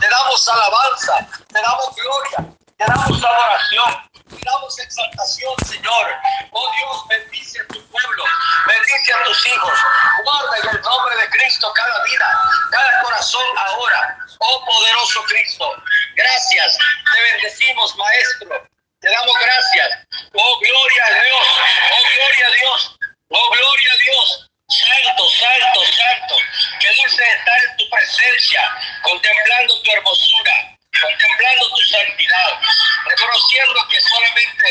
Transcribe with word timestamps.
te 0.00 0.08
damos 0.08 0.48
alabanza, 0.48 1.28
te 1.48 1.60
damos 1.60 1.94
gloria, 1.94 2.56
te 2.76 2.84
damos 2.84 3.24
adoración. 3.24 4.14
Te 4.30 4.40
damos 4.42 4.78
exaltación, 4.78 5.54
Señor. 5.66 6.06
Oh 6.50 6.70
Dios, 6.72 7.08
bendice 7.08 7.60
a 7.60 7.68
tu 7.68 7.80
pueblo, 7.88 8.24
bendice 8.66 9.12
a 9.12 9.24
tus 9.24 9.46
hijos. 9.46 9.78
Guarda 10.24 10.56
en 10.62 10.76
el 10.76 10.82
nombre 10.82 11.16
de 11.16 11.28
Cristo 11.30 11.72
cada 11.74 12.04
vida, 12.04 12.40
cada 12.70 13.02
corazón 13.02 13.44
ahora. 13.56 14.18
Oh 14.40 14.64
poderoso 14.64 15.22
Cristo, 15.24 15.70
gracias. 16.16 16.78
Te 17.12 17.20
bendecimos, 17.20 17.94
Maestro. 17.96 18.66
Te 19.00 19.10
damos 19.10 19.34
gracias. 19.40 19.90
Oh 20.32 20.58
gloria 20.58 21.06
a 21.06 21.22
Dios. 21.22 21.46
Oh 21.92 22.04
gloria 22.16 22.46
a 22.46 22.50
Dios. 22.50 22.96
Oh 23.28 23.50
gloria 23.50 23.92
a 23.92 23.96
Dios. 24.04 24.50
Santo, 24.68 25.28
santo, 25.28 25.80
santo. 25.84 26.36
Qué 26.80 26.88
dulce 27.02 27.22
estar 27.22 27.58
en 27.68 27.76
tu 27.76 27.90
presencia, 27.90 28.60
contemplando 29.02 29.82
tu 29.82 29.90
hermosura 29.92 30.74
contemplando 31.00 31.68
tu 31.70 31.82
santidad, 31.82 32.60
reconociendo 33.06 33.88
que 33.88 34.00
solamente 34.00 34.66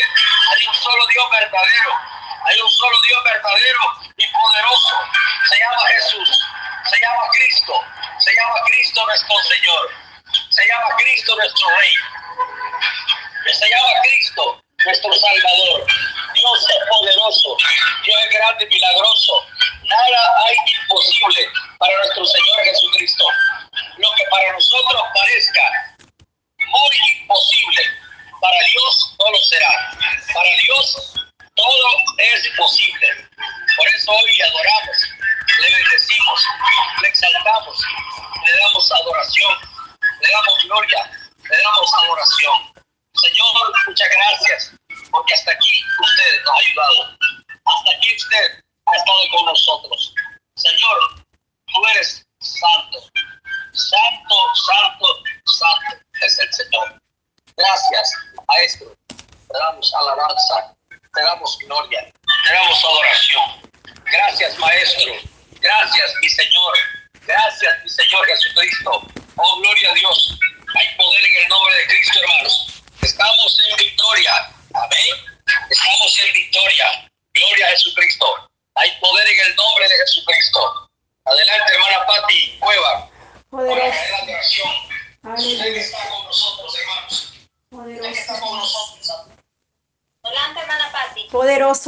hay 0.52 0.68
un 0.68 0.74
solo 0.76 1.06
Dios 1.08 1.30
verdadero, 1.30 1.92
hay 2.46 2.62
un 2.62 2.70
solo 2.70 2.98
Dios 3.08 3.24
verdadero 3.24 3.80
y 4.18 4.28
poderoso. 4.28 4.96
Se 5.50 5.58
llama 5.60 5.88
Jesús, 5.88 6.46
se 6.90 7.00
llama 7.00 7.24
Cristo, 7.32 7.86
se 8.20 8.36
llama 8.36 8.56
Cristo 8.68 9.06
nuestro 9.06 9.36
Señor, 9.44 9.92
se 10.50 10.68
llama 10.68 10.96
Cristo 10.98 11.36
nuestro 11.36 11.70
Rey, 11.78 11.94
se 13.54 13.70
llama 13.70 13.90
Cristo 14.04 14.63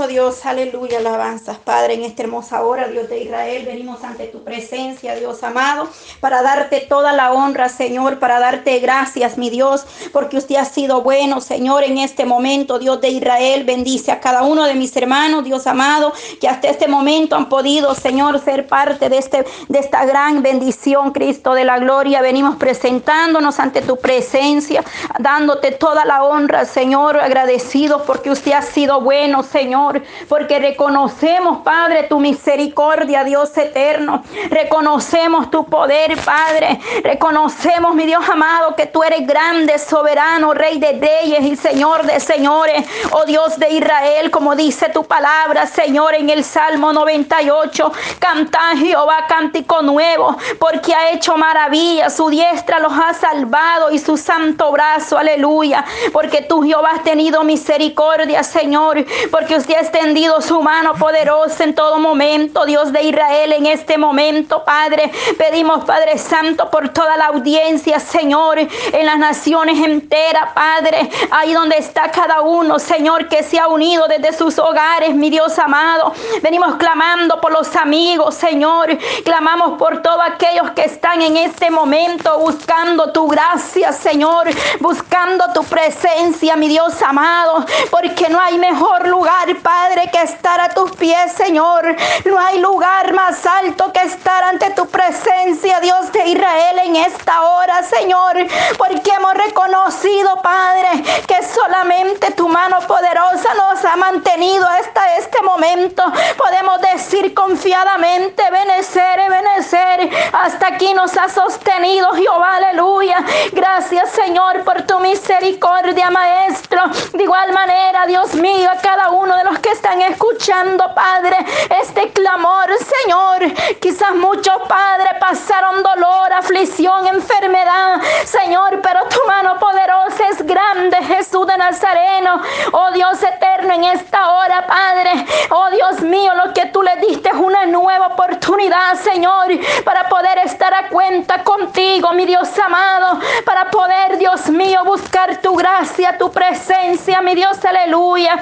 Dios, 0.08 0.46
aleluya, 0.46 1.00
alabanzas, 1.00 1.58
Padre, 1.58 1.96
en 1.96 2.04
esta 2.04 2.24
hermosa 2.24 2.64
hora, 2.64 2.88
Dios 2.88 3.10
de 3.10 3.20
Israel, 3.24 3.66
venimos 3.66 4.04
ante 4.04 4.28
tu 4.28 4.44
presencia, 4.44 5.16
Dios 5.16 5.44
amado, 5.44 5.90
para 6.26 6.42
darte 6.42 6.80
toda 6.80 7.14
la 7.14 7.34
honra, 7.34 7.70
Señor, 7.70 8.18
para 8.18 8.40
darte 8.40 8.80
gracias, 8.80 9.38
mi 9.38 9.52
Dios, 9.52 9.86
porque 10.12 10.38
usted 10.38 10.56
ha 10.56 10.66
sido 10.66 11.04
bueno, 11.04 11.40
Señor, 11.40 11.84
en 11.84 12.00
este 12.00 12.26
momento, 12.26 12.80
Dios 12.80 13.00
de 13.00 13.10
Israel, 13.10 13.64
bendice 13.64 14.12
a 14.12 14.20
cada 14.20 14.42
uno 14.42 14.64
de 14.64 14.74
mis 14.74 14.98
hermanos, 14.98 15.44
Dios 15.44 15.68
amado, 15.68 16.14
que 16.42 16.48
hasta 16.48 16.68
este 16.68 16.88
momento 16.88 17.36
han 17.36 17.48
podido, 17.48 17.94
Señor, 17.94 18.40
ser 18.40 18.66
parte 18.66 19.08
de, 19.08 19.20
este, 19.20 19.46
de 19.68 19.78
esta 19.78 20.04
gran 20.06 20.42
bendición, 20.42 21.12
Cristo 21.12 21.54
de 21.54 21.64
la 21.64 21.78
gloria. 21.78 22.24
Venimos 22.24 22.56
presentándonos 22.56 23.60
ante 23.60 23.84
tu 23.84 23.98
presencia, 23.98 24.84
dándote 25.20 25.74
toda 25.74 26.06
la 26.06 26.24
honra, 26.24 26.66
Señor, 26.66 27.20
agradecidos 27.20 28.02
porque 28.02 28.32
usted 28.32 28.54
ha 28.54 28.64
sido 28.64 29.00
bueno, 29.00 29.44
Señor, 29.44 30.02
porque 30.28 30.58
reconocemos, 30.58 31.60
Padre, 31.60 32.08
tu 32.10 32.20
misericordia, 32.20 33.24
Dios 33.24 33.56
eterno. 33.56 34.24
Reconocemos 34.50 35.52
tu 35.52 35.66
poder, 35.66 36.15
Padre. 36.24 36.80
Reconocemos, 37.04 37.96
mi 37.96 38.06
Dios 38.06 38.28
amado, 38.30 38.76
que 38.76 38.86
tú 38.86 39.04
eres 39.04 39.26
grande, 39.26 39.78
soberano, 39.80 40.54
Rey 40.54 40.80
de 40.80 40.94
reyes 40.94 41.42
y 41.42 41.56
Señor 41.56 42.06
de 42.06 42.20
señores. 42.20 42.86
Oh 43.12 43.26
Dios 43.26 43.58
de 43.58 43.70
Israel, 43.72 44.32
como 44.32 44.56
dice 44.56 44.90
tu 44.90 45.04
palabra, 45.06 45.66
Señor, 45.68 46.16
en 46.16 46.30
el 46.30 46.44
Salmo 46.44 46.94
98. 46.94 47.92
Canta 48.20 48.60
Jehová 48.78 49.26
cántico 49.28 49.82
nuevo, 49.82 50.36
porque 50.60 50.94
ha 50.94 51.12
hecho 51.12 51.38
maravillas. 51.38 52.16
Su 52.16 52.30
diestra 52.30 52.80
los 52.80 52.94
ha 52.94 53.14
salvado 53.14 53.92
y 53.92 54.00
su 54.00 54.18
santo 54.18 54.72
brazo, 54.72 55.18
aleluya. 55.18 55.86
Porque 56.12 56.42
tú, 56.42 56.62
Jehová, 56.64 56.92
has 56.96 57.04
tenido 57.04 57.44
misericordia, 57.44 58.44
Señor, 58.44 59.06
porque 59.32 59.56
usted 59.56 59.76
ha 59.76 59.82
extendido 59.82 60.42
su 60.42 60.62
mano 60.62 60.94
poderosa 60.96 61.64
en 61.64 61.76
todo 61.76 62.00
momento, 62.00 62.66
Dios 62.66 62.92
de 62.92 63.04
Israel, 63.04 63.54
en 63.54 63.66
este 63.66 63.98
momento, 63.98 64.64
Padre. 64.64 65.12
Pedimos, 65.38 65.84
Padre 65.86 66.05
Santo, 66.18 66.70
por 66.70 66.90
toda 66.90 67.18
la 67.18 67.28
audiencia, 67.28 68.00
Señor, 68.00 68.60
en 68.60 69.06
las 69.06 69.18
naciones 69.18 69.80
enteras, 69.84 70.52
Padre, 70.54 71.10
ahí 71.32 71.54
donde 71.54 71.78
está 71.78 72.12
cada 72.12 72.42
uno, 72.42 72.80
Señor, 72.80 73.28
que 73.28 73.44
se 73.44 73.60
ha 73.60 73.68
unido 73.68 74.08
desde 74.08 74.38
sus 74.38 74.58
hogares, 74.60 75.14
mi 75.16 75.30
Dios 75.30 75.58
amado. 75.60 76.14
Venimos 76.42 76.76
clamando 76.76 77.42
por 77.42 77.52
los 77.52 77.76
amigos, 77.76 78.36
Señor. 78.36 78.98
Clamamos 79.24 79.78
por 79.78 80.02
todos 80.02 80.20
aquellos 80.24 80.72
que 80.72 80.84
están 80.84 81.22
en 81.22 81.38
este 81.38 81.70
momento 81.70 82.38
buscando 82.40 83.12
tu 83.12 83.28
gracia, 83.28 83.92
Señor, 83.92 84.48
buscando 84.80 85.46
tu 85.54 85.64
presencia, 85.64 86.56
mi 86.56 86.68
Dios 86.68 87.02
amado, 87.02 87.66
porque 87.92 88.30
no 88.30 88.40
hay 88.40 88.58
mejor 88.58 89.08
lugar, 89.08 89.56
Padre, 89.62 90.10
que 90.12 90.22
estar 90.22 90.60
a 90.62 90.70
tus 90.70 90.92
pies, 90.94 91.32
Señor. 91.34 91.96
No 92.26 92.40
hay 92.40 92.60
lugar 92.60 93.14
más 93.14 93.46
alto 93.46 93.92
que 93.92 94.02
estar 94.02 94.44
ante 94.44 94.70
tu 94.72 94.86
presencia, 94.88 95.80
Dios 95.86 96.12
de 96.14 96.30
Israel, 96.30 96.80
en 96.84 96.96
esta 96.96 97.44
hora, 97.44 97.84
Señor. 97.84 98.34
Porque 98.76 99.12
hemos 99.12 99.36
reconocido, 99.36 100.42
Padre, 100.42 101.04
que 101.28 101.44
solamente 101.44 102.32
tu 102.32 102.48
mano 102.48 102.80
poderosa 102.88 103.54
nos 103.54 103.86
ha 103.86 103.96
mantenido 103.96 104.66
hasta 104.66 105.18
este 105.18 105.44
momento. 105.44 106.02
Podemos 106.38 106.82
decir 106.82 107.36
confiadamente, 107.36 108.42
benecer, 108.50 109.30
benecer. 109.30 110.10
Hasta 110.34 110.70
aquí 110.70 110.92
nos 110.96 111.16
ha 111.18 111.30
sostenido, 111.30 112.12
Jehová, 112.14 112.56
aleluya. 112.56 113.18
Gracias, 113.52 114.10
Señor, 114.10 114.64
por 114.64 114.82
tu 114.88 115.00
misericordia, 115.02 116.10
Maestro. 116.10 116.82
De 117.14 117.22
igual 117.22 117.54
manera, 117.54 118.08
Dios 118.08 118.34
mío, 118.34 118.72
a 118.72 118.82
cada 118.82 119.10
uno 119.12 119.38
de 119.38 119.44
los 119.44 119.60
que 119.60 119.70
están 119.70 120.02
escuchando, 120.02 120.96
Padre, 120.96 121.38
este 121.80 122.12
clamor, 122.12 122.70
Señor. 123.04 123.54
Quizás 123.80 124.16
muchos 124.16 124.58
padres 124.68 125.14
pasaron 125.20 125.75
dolor, 125.84 126.34
aflicción, 126.34 127.08
enfermedad, 127.08 128.02
Señor, 128.26 128.82
pero 128.82 129.08
tu 129.08 129.20
mano 129.28 129.58
poderosa 129.60 130.28
es 130.30 130.46
grande, 130.46 130.98
Jesús 131.04 131.48
de 131.48 131.58
Nazareno. 131.58 132.42
Oh 132.72 132.92
Dios 132.92 133.22
eterno, 133.22 133.74
en 133.74 133.84
esta 133.86 134.32
hora, 134.32 134.66
Padre, 134.68 135.26
oh 135.50 135.70
Dios 135.70 136.02
mío, 136.02 136.34
lo 136.36 136.54
que 136.54 136.66
tú 136.68 136.82
le 136.82 136.96
diste 136.98 137.30
es 137.30 137.36
una 137.36 137.66
nueva 137.66 138.08
oportunidad, 138.08 138.96
Señor, 138.96 139.48
para 139.84 140.08
poder 140.10 140.40
estar 140.40 140.74
a 140.74 140.90
cuenta 140.90 141.44
contigo, 141.44 142.12
mi 142.14 142.26
Dios 142.26 142.50
amado, 142.60 143.20
para 143.46 143.70
poder, 143.70 144.18
Dios 144.18 144.50
mío, 144.50 144.82
buscar 144.86 145.38
tu 145.42 145.56
gracia, 145.56 146.18
tu 146.18 146.32
presencia, 146.32 147.22
mi 147.22 147.36
Dios, 147.36 147.64
aleluya. 147.64 148.40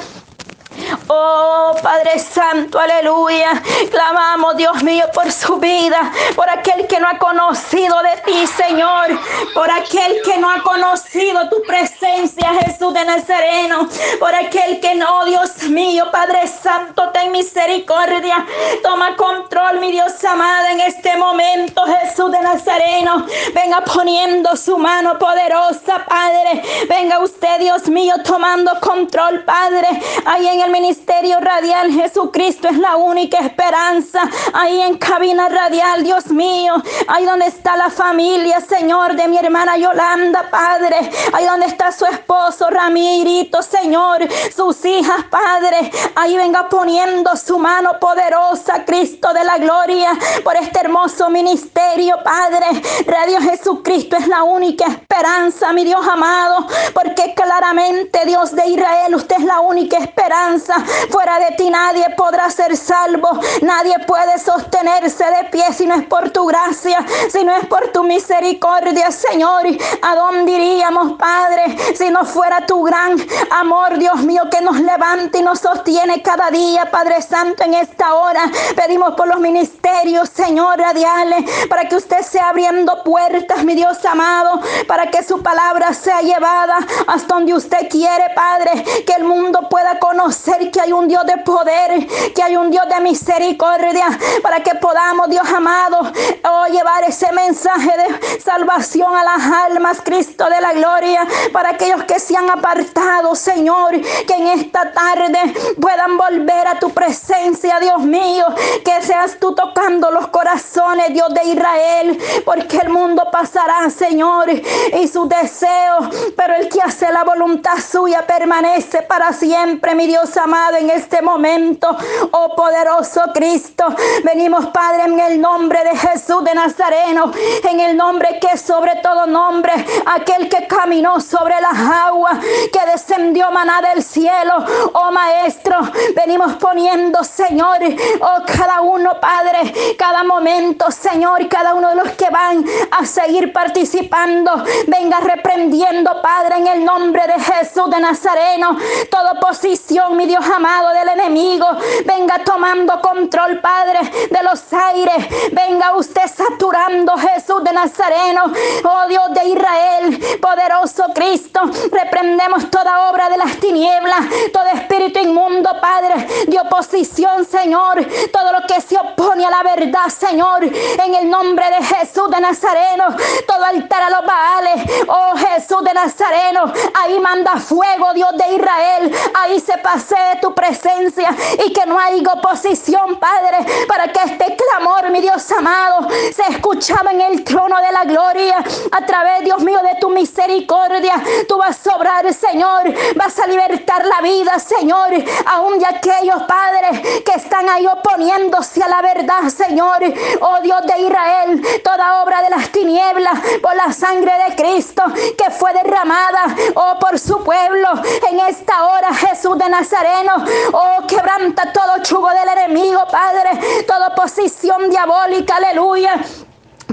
Oh 1.07 1.75
Padre 1.81 2.17
Santo, 2.17 2.79
aleluya. 2.79 3.61
Clamamos, 3.91 4.55
Dios 4.55 4.81
mío, 4.83 5.05
por 5.13 5.29
su 5.31 5.57
vida, 5.57 6.11
por 6.35 6.50
aquel 6.50 6.88
que 6.88 7.00
no 7.00 7.07
ha 7.07 7.17
conocido 7.17 7.95
de 8.01 8.21
ti, 8.31 8.47
Señor, 8.47 9.19
por 9.53 9.69
aquel 9.69 10.21
que 10.23 10.38
no 10.38 10.50
ha 10.50 10.61
conocido 10.63 11.50
tu 11.50 11.61
presencia, 11.63 12.53
Jesús 12.61 12.94
de 12.94 13.03
Nazareno, 13.03 13.89
por 14.19 14.33
aquel 14.33 14.79
que 14.79 14.95
no, 14.95 15.25
Dios 15.25 15.63
mío, 15.63 16.05
Padre 16.11 16.47
Santo, 16.47 17.09
ten 17.09 17.31
misericordia. 17.31 18.45
Toma 18.81 19.15
control, 19.17 19.79
mi 19.79 19.91
Dios 19.91 20.23
amado, 20.23 20.67
en 20.67 20.79
este 20.81 21.17
momento, 21.17 21.81
Jesús 22.01 22.31
de 22.31 22.39
Nazareno. 22.41 23.25
Venga 23.53 23.81
poniendo 23.81 24.55
su 24.55 24.77
mano 24.77 25.19
poderosa, 25.19 26.05
Padre. 26.07 26.63
Venga 26.88 27.19
usted, 27.19 27.59
Dios 27.59 27.89
mío, 27.89 28.15
tomando 28.23 28.79
control, 28.79 29.44
Padre. 29.44 29.88
Ahí 30.25 30.47
en 30.47 30.61
el 30.61 30.71
ministerio 30.71 30.93
radial, 31.40 31.92
Jesucristo 31.92 32.68
es 32.68 32.78
la 32.78 32.95
única 32.95 33.40
esperanza. 33.40 34.22
Ahí 34.54 34.81
en 34.81 34.98
cabina 34.98 35.50
radial, 35.50 36.04
Dios 36.04 36.28
mío. 36.28 36.74
Ahí 37.07 37.25
donde 37.25 37.48
está 37.48 37.75
la 37.78 37.90
familia, 37.90 38.60
Señor, 38.62 39.16
de 39.16 39.28
mi 39.28 39.38
hermana 39.38 39.78
Yolanda, 39.78 40.50
Padre. 40.50 41.10
Ahí 41.34 41.45
donde 41.45 41.68
está 41.68 41.92
su 41.92 42.06
esposo, 42.06 42.69
Ramirito, 42.69 43.62
Señor. 43.62 44.28
Sus 44.56 44.84
hijas, 44.86 45.25
Padre. 45.30 45.92
Ahí 46.16 46.36
venga 46.38 46.68
poniendo 46.69 47.36
su 47.36 47.57
mano 47.60 47.92
poderosa, 48.00 48.86
Cristo 48.86 49.34
de 49.34 49.44
la 49.44 49.57
gloria, 49.57 50.12
por 50.44 50.56
este 50.56 50.80
hermoso 50.81 51.30
ministerio, 51.30 52.18
Padre. 52.24 52.81
Radio 53.06 53.39
Jesucristo 53.42 54.18
es 54.18 54.28
la 54.28 54.44
única 54.44 54.86
esperanza, 54.86 55.72
mi 55.74 55.84
Dios 55.84 56.06
amado, 56.07 56.68
porque 56.94 57.34
claramente, 57.36 58.19
Dios 58.25 58.56
de 58.56 58.68
Israel, 58.68 59.16
usted 59.16 59.38
es 59.38 59.46
la 59.46 59.60
única 59.62 59.98
esperanza. 59.98 60.75
Fuera 61.09 61.39
de 61.39 61.56
ti 61.56 61.69
nadie 61.69 62.06
podrá 62.18 62.50
ser 62.50 62.75
salvo, 62.77 63.39
nadie 63.62 63.95
puede 64.06 64.38
sostenerse 64.39 65.24
de 65.24 65.50
pie 65.50 65.74
si 65.74 65.85
no 65.85 65.95
es 65.95 66.06
por 66.06 66.30
tu 66.31 66.45
gracia, 66.45 67.06
si 67.30 67.44
no 67.44 67.56
es 67.56 67.65
por 67.68 67.89
tu 67.89 68.03
misericordia, 68.03 69.12
Señor. 69.12 69.63
¿A 70.01 70.15
dónde 70.15 70.51
iríamos, 70.51 71.13
Padre, 71.13 71.77
si 71.95 72.09
no 72.09 72.25
fuera 72.25 72.65
tu 72.65 72.83
gran 72.83 73.15
amor, 73.51 73.97
Dios 73.97 74.21
mío, 74.24 74.44
que 74.50 74.62
nos 74.62 74.80
levanta 74.80 75.38
y 75.38 75.41
nos 75.41 75.59
sostiene 75.59 76.21
cada 76.21 76.50
día, 76.50 76.89
Padre 76.91 77.21
Santo, 77.21 77.63
en 77.63 77.75
esta 77.75 78.13
hora? 78.15 78.51
Pedimos 78.75 79.13
por 79.15 79.27
los 79.27 79.39
ministerios, 79.39 80.29
Señor, 80.29 80.79
radiales, 80.79 81.45
para 81.69 81.88
que 81.88 81.95
usted 81.95 82.21
sea 82.21 82.50
abriendo 82.50 83.03
puertas, 83.03 83.63
mi 83.63 83.75
Dios 83.75 84.03
amado, 84.06 84.59
para 84.88 85.09
que 85.09 85.24
su 85.24 85.41
palabra 85.41 85.94
sea 85.94 86.21
llevada 86.21 86.79
hasta 87.07 87.36
donde 87.36 87.53
usted 87.53 87.89
quiere, 87.89 88.31
Padre, 88.36 88.83
que 89.06 89.13
el 89.13 89.24
mundo 89.24 89.68
pueda 89.69 90.00
conocer 90.00 90.71
que 90.74 90.81
hay 90.81 90.92
un 90.92 91.08
Dios 91.08 91.25
de 91.25 91.38
poder, 91.38 92.08
que 92.34 92.44
hay 92.44 92.58
un 92.58 92.72
Dios 92.72 92.84
de 92.90 93.00
misericordia, 93.00 94.08
para 94.42 94.62
que 94.62 94.75
podamos, 94.75 95.30
Dios 95.30 95.48
amado, 95.48 96.00
oh, 96.44 96.66
llevar 96.66 97.04
ese 97.04 97.31
mensaje 97.31 97.92
de 97.96 98.42
salvación 98.42 99.16
a 99.16 99.24
las 99.24 99.70
almas, 99.70 100.02
Cristo 100.04 100.50
de 100.50 100.60
la 100.60 100.74
gloria, 100.74 101.25
para 101.54 101.70
aquellos 101.70 102.04
que 102.06 102.20
se 102.20 102.36
han 102.36 102.50
apartado, 102.50 103.36
Señor, 103.36 103.92
que 104.28 104.34
en 104.34 104.48
esta 104.48 104.92
tarde 104.92 105.40
puedan 105.80 106.18
volver 106.18 106.68
a 106.68 106.80
tu 106.80 106.90
presencia, 106.90 107.80
Dios 107.80 108.02
mío, 108.02 108.46
que 108.84 109.02
seas 109.04 109.38
tú 109.40 109.54
tocando 109.54 110.10
los 110.10 110.28
corazones, 110.28 111.14
Dios 111.14 111.31
de 111.34 111.44
Israel, 111.50 112.20
porque 112.44 112.78
el 112.78 112.90
mundo 112.90 113.28
pasará, 113.31 113.90
Señor, 113.92 114.50
y 114.50 115.08
sus 115.08 115.30
deseos, 115.30 116.34
pero 116.36 116.56
el 116.56 116.68
que 116.68 116.81
hace 116.81 117.12
la 117.12 117.24
voluntad 117.24 117.78
suya 117.78 118.25
permanece 118.25 119.04
para 119.04 119.31
siempre, 119.34 119.94
mi 119.94 120.08
Dios 120.08 120.36
amado, 120.38 120.62
en 120.71 120.89
este 120.89 121.21
momento, 121.21 121.95
oh 122.31 122.56
poderoso 122.56 123.21
Cristo, 123.33 123.86
venimos, 124.24 124.68
Padre, 124.68 125.04
en 125.04 125.19
el 125.19 125.42
nombre 125.42 125.83
de 125.83 125.95
Jesús 125.98 126.44
de 126.44 126.56
Nazareno, 126.56 127.31
en 127.69 127.80
el 127.81 127.98
nombre 127.98 128.39
que 128.39 128.48
es 128.54 128.62
sobre 128.62 128.95
todo 129.04 129.25
nombre, 129.27 129.74
aquel 130.06 130.48
que 130.48 130.65
caminó 130.65 131.19
sobre 131.19 131.60
las 131.60 131.77
aguas, 131.77 132.39
que 132.71 132.92
descendió 132.92 133.51
maná 133.51 133.81
del 133.81 134.01
cielo, 134.01 134.54
oh 134.94 135.12
Maestro, 135.12 135.80
venimos 136.15 136.54
poniendo, 136.54 137.24
Señor, 137.25 137.80
oh 138.21 138.44
cada 138.45 138.81
uno, 138.81 139.19
Padre, 139.19 139.95
cada 139.98 140.24
momento, 140.24 140.89
Señor, 140.92 141.48
cada 141.50 141.74
uno 141.74 141.89
de 141.89 141.95
los 141.95 142.12
que 142.12 142.30
van 142.30 142.65
a 142.92 143.06
seguir 143.06 143.51
participando, 143.51 144.63
venga 144.88 145.19
reprendiendo, 145.19 146.21
Padre, 146.21 146.57
en 146.57 146.68
el 146.68 146.86
nombre 146.86 147.21
de 147.27 147.39
Jesús 147.44 147.89
de 147.89 148.00
Nazareno, 148.00 148.77
toda 149.12 149.33
oposición, 149.33 150.15
mi 150.15 150.25
Dios 150.25 150.45
amado, 150.53 150.89
del 150.89 151.09
enemigo, 151.09 151.67
venga 152.05 152.44
tomando 152.44 153.01
control, 153.01 153.59
Padre, 153.59 154.00
de 154.29 154.44
los 154.44 154.61
aires, 154.71 155.51
venga 155.51 155.95
usted 155.95 156.23
saturando 156.27 157.17
Jesús 157.17 157.63
de 157.63 157.73
Nazareno, 157.73 158.44
oh 158.83 159.07
Dios 159.07 159.33
de 159.33 159.50
Israel, 159.50 160.39
poderoso 160.41 161.05
Cristo, 161.13 161.61
reprendemos 161.91 162.69
toda 162.69 163.09
obra 163.09 163.29
de 163.29 163.38
las 163.38 163.57
tinieblas, 163.57 164.19
todo 164.51 164.67
espíritu 164.73 165.19
inmundo, 165.19 165.69
Padre, 165.81 166.27
de 166.47 166.59
oposición, 166.59 167.45
Señor, 167.45 168.05
todo 168.31 168.51
lo 168.51 168.67
que 168.67 168.79
se 168.81 168.97
opone 168.97 169.45
a 169.45 169.50
la 169.50 169.63
verdad, 169.63 170.07
Señor, 170.09 170.63
en 170.63 171.15
el 171.15 171.29
nombre 171.29 171.65
de 171.69 171.83
Jesús 171.83 172.29
de 172.29 172.39
Nazareno, 172.39 173.15
todo 173.47 173.63
altar 173.65 174.03
a 174.03 174.09
los 174.09 174.25
Baales, 174.25 175.05
oh 175.07 175.35
Jesús 175.35 175.83
de 175.83 175.94
Nazareno, 175.94 176.71
ahí 176.94 177.19
manda 177.19 177.57
fuego, 177.57 178.13
Dios 178.13 178.31
de 178.38 178.55
Israel, 178.55 179.11
ahí 179.33 179.59
se 179.59 179.77
pasee 179.79 180.43
tu 180.44 180.54
presencia 180.54 181.34
y 181.66 181.72
que 181.72 181.86
no 181.86 181.98
haya 181.98 182.34
oposición, 182.34 183.18
Padre, 183.18 183.86
para 183.88 184.12
que 184.12 184.19
este 184.19 184.57
clamor, 184.57 185.10
mi 185.10 185.22
Dios 185.22 185.50
amado, 185.54 186.06
se 186.10 186.44
escuchaba 186.51 187.12
en 187.12 187.22
el 187.22 187.44
trono 187.45 187.78
de 187.80 187.92
la 187.94 188.04
gloria 188.04 188.57
a 188.92 189.06
través, 189.06 189.45
Dios 189.45 189.62
mío, 189.62 189.80
de 189.81 189.98
tu 190.01 190.10
misericordia. 190.10 191.13
Tú 191.48 191.57
vas 191.57 191.88
a 191.88 191.95
obrar, 191.95 192.34
Señor, 192.34 192.94
vas 193.16 193.40
a 193.40 193.48
libertar 193.48 194.06
la 194.06 194.19
vida, 194.19 194.60
Señor, 194.60 195.12
aún 195.45 195.80
de 195.80 195.86
aquellos 195.86 196.44
padres 196.44 197.00
que 197.24 197.31
están 197.38 197.69
ahí 197.69 197.88
oponiéndose 197.88 198.84
a 198.84 198.89
la 198.89 199.01
verdad, 199.01 199.48
Señor. 199.48 200.00
Oh 200.42 200.60
Dios 200.62 200.81
de 200.86 201.04
Israel, 201.04 201.81
toda 201.86 202.22
obra 202.22 202.42
de 202.42 202.50
las 202.50 202.69
tinieblas 202.69 203.39
por 203.62 203.75
la 203.75 203.94
sangre 203.94 204.34
de 204.46 204.56
Cristo 204.57 205.04
que 205.38 205.50
fue 205.51 205.72
derramada, 205.72 206.54
oh 206.75 207.00
por 207.00 207.18
su 207.18 207.42
pueblo 207.46 207.88
en 208.30 208.39
esta 208.42 208.84
hora, 208.88 209.13
Jesús 209.13 209.57
de 209.57 209.69
Nazareno. 209.69 210.32
Oh, 210.74 211.07
quebranta 211.07 211.71
todo 211.71 212.01
chugo 212.01 212.30
del 212.30 212.50
enemigo, 212.50 213.06
Padre, 213.12 213.83
toda 213.85 214.15
posición 214.15 214.89
diabólica, 214.89 215.57
aleluya 215.57 216.15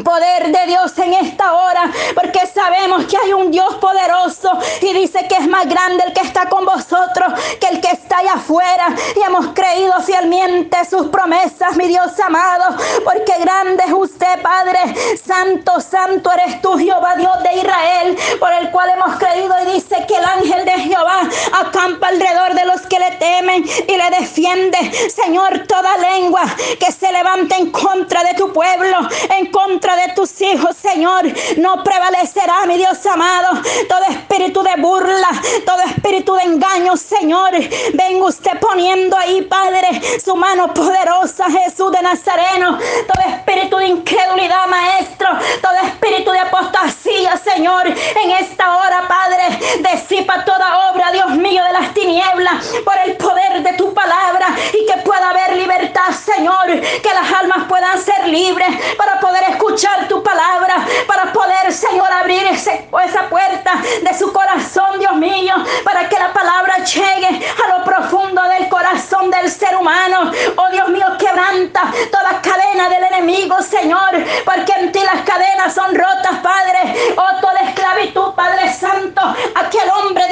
poder 0.04 0.52
de 0.52 0.66
Dios 0.66 0.96
en 0.98 1.14
esta 1.14 1.52
hora, 1.52 1.90
porque 2.14 2.46
sabemos 2.46 3.04
que 3.06 3.16
hay 3.16 3.32
un 3.32 3.50
Dios 3.50 3.74
poderoso 3.76 4.50
y 4.80 4.92
dice 4.92 5.26
que 5.28 5.36
es 5.36 5.48
más 5.48 5.68
grande 5.68 6.04
el 6.06 6.12
que 6.12 6.20
está 6.20 6.48
con 6.48 6.64
vosotros 6.64 7.32
que 7.60 7.68
el 7.68 7.80
que 7.80 7.88
está 7.88 8.18
allá 8.18 8.34
afuera. 8.34 8.94
Y 9.16 9.22
hemos 9.26 9.48
creído 9.48 9.92
fielmente 10.00 10.76
sus 10.84 11.08
promesas, 11.08 11.76
mi 11.76 11.86
Dios 11.86 12.18
amado, 12.20 12.76
porque 13.04 13.32
grande 13.40 13.84
es 13.86 13.92
usted, 13.92 14.40
Padre. 14.42 14.78
Santo, 15.24 15.80
santo 15.80 16.30
eres 16.32 16.60
tú, 16.62 16.78
Jehová, 16.78 17.14
Dios 17.16 17.42
de 17.42 17.54
Israel, 17.54 18.18
por 18.38 18.52
el 18.52 18.70
cual 18.70 18.90
hemos 18.90 19.16
creído 19.16 19.54
y 19.62 19.74
dice 19.74 20.04
que 20.06 20.16
el 20.16 20.24
ángel 20.24 20.64
de 20.64 20.72
Jehová 20.72 21.20
acampa 21.52 22.08
alrededor 22.08 22.54
de 22.54 22.64
los 22.66 22.80
que 22.82 22.98
le 22.98 23.10
temen 23.12 23.64
y 23.64 23.96
le 23.96 24.10
defiende. 24.18 24.78
Señor, 25.10 25.66
toda 25.66 25.96
lengua 25.98 26.42
que 26.78 26.92
se 26.92 27.10
levante 27.12 27.54
en 27.56 27.70
contra 27.70 28.22
de 28.24 28.34
tu 28.34 28.52
pueblo, 28.52 28.98
en 29.36 29.46
contra 29.46 29.79
de 29.80 30.12
tus 30.14 30.40
hijos, 30.42 30.76
Señor, 30.76 31.24
no 31.56 31.82
prevalecerá, 31.82 32.66
mi 32.66 32.76
Dios 32.76 33.04
amado, 33.06 33.62
todo 33.88 34.02
espíritu 34.10 34.62
de 34.62 34.74
burla, 34.78 35.28
todo 35.64 35.80
espíritu 35.82 36.34
de 36.34 36.42
engaño, 36.42 36.96
Señor. 36.96 37.52
Venga 37.94 38.24
usted 38.24 38.58
poniendo 38.60 39.16
ahí, 39.16 39.42
Padre, 39.42 39.88
su 40.22 40.36
mano 40.36 40.72
poderosa, 40.74 41.46
Jesús 41.50 41.90
de 41.92 42.02
Nazareno, 42.02 42.78
todo 42.78 43.34
espíritu 43.34 43.78
de 43.78 43.86
incredulidad, 43.86 44.66
Maestro, 44.68 45.28
todo 45.62 45.74
espíritu 45.86 46.30
de 46.30 46.40
apostasía, 46.40 47.36
Señor, 47.38 47.86
en 47.88 48.30
esta 48.32 48.76
hora, 48.76 49.08
Padre, 49.08 49.58
disipa 49.90 50.44
toda 50.44 50.90
obra, 50.90 51.10
Dios 51.10 51.30
mío, 51.30 51.64
de 51.64 51.72
las 51.72 51.94
tinieblas, 51.94 52.66
por 52.84 52.96
el 53.06 53.16
poder 53.16 53.62
de 53.62 53.72
tu 53.72 53.92
palabra 53.94 54.48
y 54.72 54.86
que 54.86 55.00
pueda 55.00 55.30
haber 55.30 55.56
libertad, 55.56 56.12
Señor, 56.12 56.66
que 56.66 57.14
las 57.14 57.32
almas 57.32 57.64
puedan 57.66 57.98
ser 58.00 58.28
libres 58.28 58.68
para 58.96 59.18
poder 59.18 59.42
escuchar 59.48 59.69
tu 60.08 60.22
palabra, 60.22 60.86
para 61.06 61.32
poder, 61.32 61.72
Señor, 61.72 62.10
abrir 62.12 62.44
ese, 62.46 62.88
esa 63.04 63.28
puerta 63.28 63.72
de 64.02 64.18
su 64.18 64.32
corazón, 64.32 64.98
Dios 64.98 65.14
mío, 65.14 65.54
para 65.84 66.08
que 66.08 66.18
la 66.18 66.32
palabra 66.32 66.78
llegue 66.78 67.46
a 67.64 67.78
lo 67.78 67.84
profundo 67.84 68.42
del 68.42 68.68
corazón 68.68 69.30
del 69.30 69.50
ser 69.50 69.76
humano. 69.76 70.32
Oh 70.56 70.70
Dios 70.72 70.88
mío, 70.88 71.06
quebranta 71.18 71.82
toda 72.10 72.40
cadena 72.42 72.88
del 72.88 73.04
enemigo, 73.04 73.60
Señor, 73.62 74.10
porque 74.44 74.72
en 74.72 74.92
ti 74.92 75.00
las 75.00 75.22
cadenas 75.22 75.74
son 75.74 75.94
rotas, 75.94 76.38
Padre. 76.42 77.14
Oh, 77.16 77.40
toda 77.40 77.60
esclavitud, 77.60 78.34
Padre 78.34 78.72
Santo, 78.72 79.20
aquel 79.54 79.88
hombre, 79.90 80.24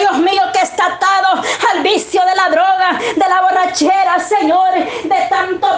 atado 0.80 1.42
al 1.72 1.82
vicio 1.82 2.22
de 2.24 2.34
la 2.34 2.48
droga, 2.48 2.98
de 3.16 3.28
la 3.28 3.40
borrachera 3.42 4.18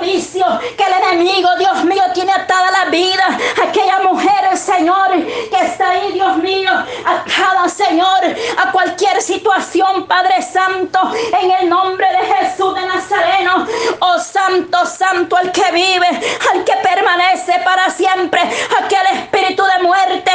vicio 0.01 0.45
que 0.77 0.85
el 0.85 0.93
enemigo, 0.93 1.49
Dios 1.59 1.85
mío, 1.85 2.03
tiene 2.15 2.33
atada 2.33 2.71
la 2.71 2.91
vida. 2.91 3.39
Aquella 3.69 4.01
mujer, 4.01 4.57
Señor, 4.57 5.11
que 5.15 5.65
está 5.65 5.91
ahí, 5.91 6.13
Dios 6.13 6.37
mío, 6.39 6.71
atada, 7.05 7.69
Señor, 7.69 8.21
a 8.57 8.73
cualquier 8.73 9.21
situación, 9.23 10.07
Padre 10.07 10.43
Santo, 10.43 10.99
en 11.41 11.51
el 11.51 11.69
nombre 11.69 12.07
de 12.09 12.35
Jesús 12.35 12.75
de 12.75 12.87
Nazareno. 12.87 13.67
Oh 14.01 14.19
Santo, 14.19 14.85
Santo, 14.87 15.39
el 15.39 15.53
que 15.53 15.71
vive, 15.73 16.09
al 16.53 16.65
que 16.65 16.77
permanece 16.83 17.53
para 17.65 17.91
siempre, 17.91 18.41
aquel 18.41 19.19
espíritu 19.19 19.63
de 19.65 19.83
muerte, 19.83 20.33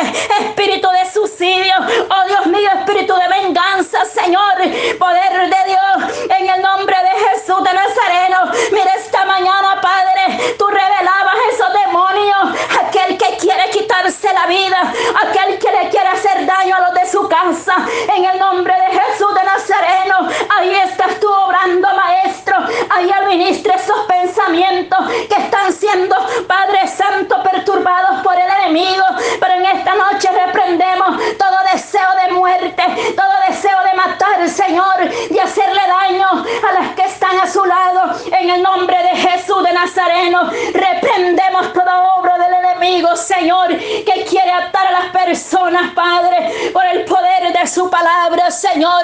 Señor. 48.52 49.04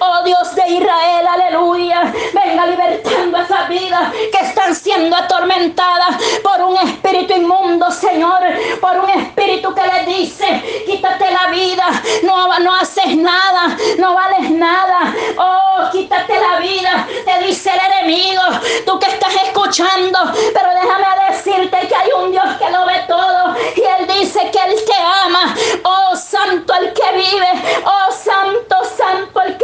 Oh 0.00 0.24
Dios 0.24 0.54
de 0.54 0.68
Israel, 0.68 1.26
aleluya. 1.26 2.12
Venga 2.32 2.66
libertando 2.66 3.38
esas 3.38 3.68
vidas 3.68 4.12
que 4.12 4.46
están 4.46 4.74
siendo 4.74 5.16
atormentadas 5.16 6.16
por 6.42 6.62
un 6.62 6.76
espíritu 6.76 7.34
inmundo, 7.34 7.90
Señor, 7.90 8.40
por 8.80 8.98
un 8.98 9.10
espíritu 9.10 9.74
que 9.74 9.82
le 9.82 10.12
dice, 10.12 10.84
quítate 10.86 11.30
la 11.30 11.50
vida, 11.50 11.84
no, 12.22 12.58
no 12.60 12.74
haces 12.74 13.16
nada, 13.16 13.76
no 13.98 14.14
vales 14.14 14.50
nada. 14.50 15.14
Oh, 15.38 15.90
quítate 15.90 16.34
la 16.38 16.58
vida, 16.58 17.06
te 17.24 17.46
dice 17.46 17.70
el 17.70 17.80
enemigo, 18.02 18.42
tú 18.84 18.98
que 18.98 19.06
estás 19.06 19.34
escuchando, 19.34 20.18
pero 20.52 20.68
déjame 20.74 21.06
decirte 21.30 21.88
que 21.88 21.94
hay 21.94 22.10
un 22.18 22.32
Dios 22.32 22.44
que 22.58 22.70
lo 22.70 22.86
ve 22.86 23.04
todo 23.06 23.54
y 23.76 23.80
él 23.80 24.06
dice 24.06 24.50
que 24.50 24.58
él 24.58 24.76
te 24.84 24.94
ama. 24.94 25.54
Oh, 25.84 26.16
santo 26.16 26.74
el 26.74 26.92
que 26.92 27.12
vive, 27.12 27.82
oh, 27.84 28.12
santo, 28.12 28.76
santo 28.96 29.40
el 29.42 29.56
que 29.56 29.61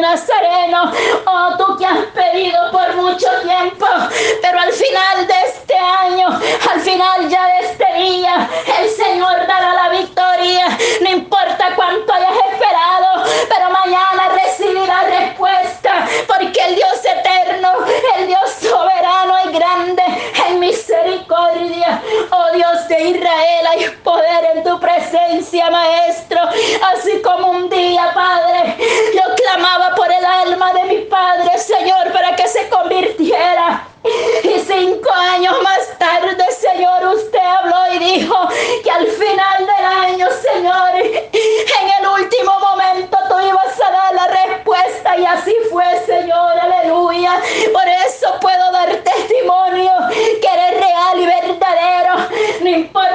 Nazareno. 0.00 0.92
Oh, 1.26 1.56
tú 1.56 1.76
que 1.76 1.86
has 1.86 2.04
pedido 2.14 2.70
por 2.70 2.94
mucho 2.96 3.28
tiempo, 3.42 3.86
pero 4.42 4.60
al 4.60 4.72
final 4.72 5.26
de 5.26 5.34
este 5.46 5.76
año, 5.76 6.28
al 6.70 6.80
final 6.80 7.28
ya 7.28 7.46
de 7.46 7.58
este 7.60 7.92
día, 7.94 8.48
el 8.80 8.88
Señor 8.90 9.46
dará 9.46 9.74
la 9.74 9.88
victoria. 9.90 10.66
No 11.00 11.10
importa 11.10 11.72
cuánto 11.76 12.12
hayas 12.12 12.36
esperado, 12.52 13.24
pero 13.48 13.70
mañana 13.70 14.28
recibirás 14.44 15.04
respuesta, 15.06 16.08
porque 16.26 16.60
el 16.68 16.74
Dios 16.76 16.98
eterno, 17.04 17.68
el 18.16 18.26
Dios 18.26 18.50
soberano 18.60 19.34
y 19.48 19.52
grande 19.52 20.02
en 20.48 20.60
misericordia, 20.60 22.02
oh 22.30 22.52
Dios 22.54 22.88
de 22.88 23.02
Israel, 23.02 23.66
hay 23.70 23.90
poder 24.02 24.56
en 24.56 24.64
tu 24.64 24.78
presencia, 24.80 25.70
Maestro, 25.70 26.40
así 26.92 27.20
como 27.22 27.50
un 27.50 27.68
día, 27.68 28.10
Padre, 28.14 28.76
yo 29.14 29.34
clamaba 29.34 29.94
por 29.94 30.10
el 30.10 30.24
alma 30.24 30.72
de 30.72 30.84
Señor, 31.58 32.12
para 32.12 32.36
que 32.36 32.46
se 32.48 32.68
convirtiera. 32.68 33.86
Y 34.44 34.58
cinco 34.60 35.10
años 35.12 35.54
más 35.62 35.98
tarde, 35.98 36.44
Señor, 36.52 37.14
usted 37.14 37.38
habló 37.38 37.94
y 37.94 37.98
dijo 37.98 38.48
que 38.82 38.90
al 38.90 39.06
final 39.06 39.66
del 39.66 39.84
año, 39.84 40.26
Señor, 40.30 40.90
en 40.94 41.88
el 42.00 42.08
último 42.08 42.58
momento 42.60 43.18
tú 43.28 43.34
ibas 43.46 43.80
a 43.80 43.90
dar 43.90 44.14
la 44.14 44.26
respuesta 44.28 45.16
y 45.18 45.26
así 45.26 45.54
fue, 45.70 45.84
Señor, 46.06 46.58
aleluya. 46.58 47.40
Por 47.72 47.88
eso 48.06 48.38
puedo 48.40 48.72
dar 48.72 48.88
testimonio 48.96 49.92
que 50.10 50.48
eres 50.48 50.80
real 50.80 51.20
y 51.20 51.26
verdadero. 51.26 52.14
No 52.60 52.68
importa 52.70 53.07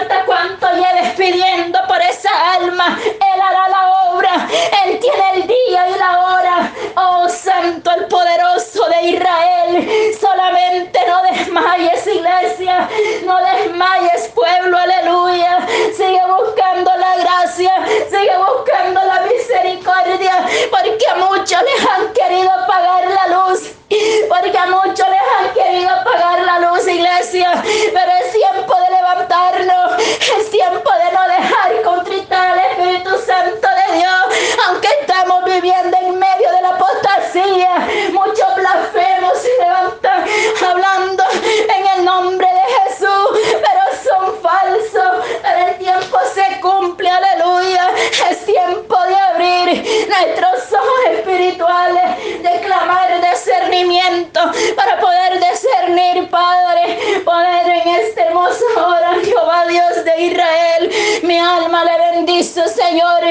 Cristo, 62.64 62.82
Señor. 62.82 63.22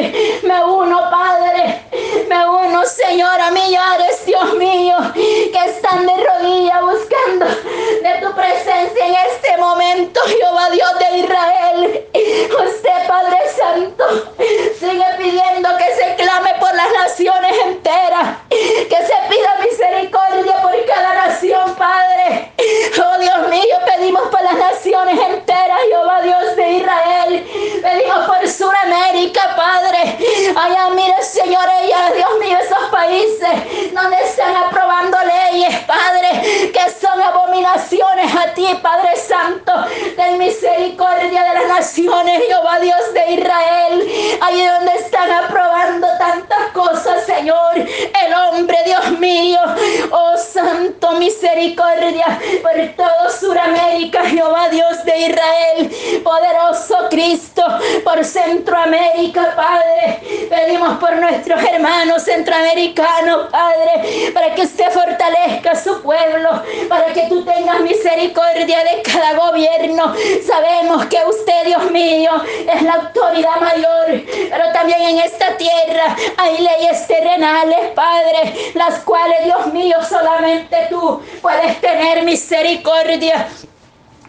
Me 0.42 0.64
uno, 0.64 1.10
Padre. 1.10 1.82
Me 2.28 2.48
uno, 2.48 2.84
Señor, 2.84 3.40
a 3.40 3.50
millares, 3.50 4.24
Dios 4.26 4.54
mío, 4.54 4.96
que 5.14 5.64
están 5.66 6.06
de 6.06 6.12
rodillas 6.16 6.80
buscando 6.80 7.46
de 7.46 8.26
tu 8.26 8.34
presencia 8.34 9.06
en 9.06 9.14
este 9.30 9.56
momento, 9.58 10.20
Jehová 10.26 10.70
Dios 10.70 10.98
de 10.98 11.18
Israel. 11.18 12.06
Misericordia 51.72 52.38
por 52.62 52.72
todo 52.96 53.30
Suramérica, 53.30 54.24
Jehová 54.24 54.68
Dios 54.68 55.04
de 55.04 55.18
Israel. 55.18 56.22
Poderoso 56.22 57.08
Cristo, 57.10 57.64
por 58.04 58.24
Centroamérica, 58.24 59.54
Padre. 59.56 60.48
Pedimos 60.48 60.98
por 60.98 61.16
nuestros 61.16 61.62
hermanos 61.62 62.22
centroamericanos, 62.22 63.48
Padre, 63.50 64.30
para 64.32 64.54
que 64.54 64.62
usted 64.62 64.90
fortalezca 64.90 65.74
su 65.74 66.00
pueblo, 66.02 66.62
para 66.88 67.12
que 67.12 67.26
tú 67.28 67.44
tengas 67.44 67.80
misericordia 67.80 68.84
de 68.84 69.02
cada 69.02 69.34
gobierno. 69.34 70.14
Sabemos 70.46 71.06
que 71.06 71.18
usted, 71.28 71.66
Dios 71.66 71.90
mío, 71.90 72.30
es 72.72 72.82
la 72.82 72.94
autoridad 72.94 73.60
mayor, 73.60 74.22
pero 74.50 74.72
también 74.72 75.02
en 75.02 75.18
esta 75.20 75.56
tierra 75.56 76.16
hay 76.36 76.58
leyes 76.58 77.06
terrenales, 77.06 77.90
Padre, 77.94 78.72
las 78.74 79.00
cuales, 79.00 79.44
Dios 79.44 79.66
mío, 79.72 79.96
solamente 80.08 80.86
tú 80.90 81.22
puedes 81.40 81.61
tener 81.80 82.24
misericordia 82.24 83.48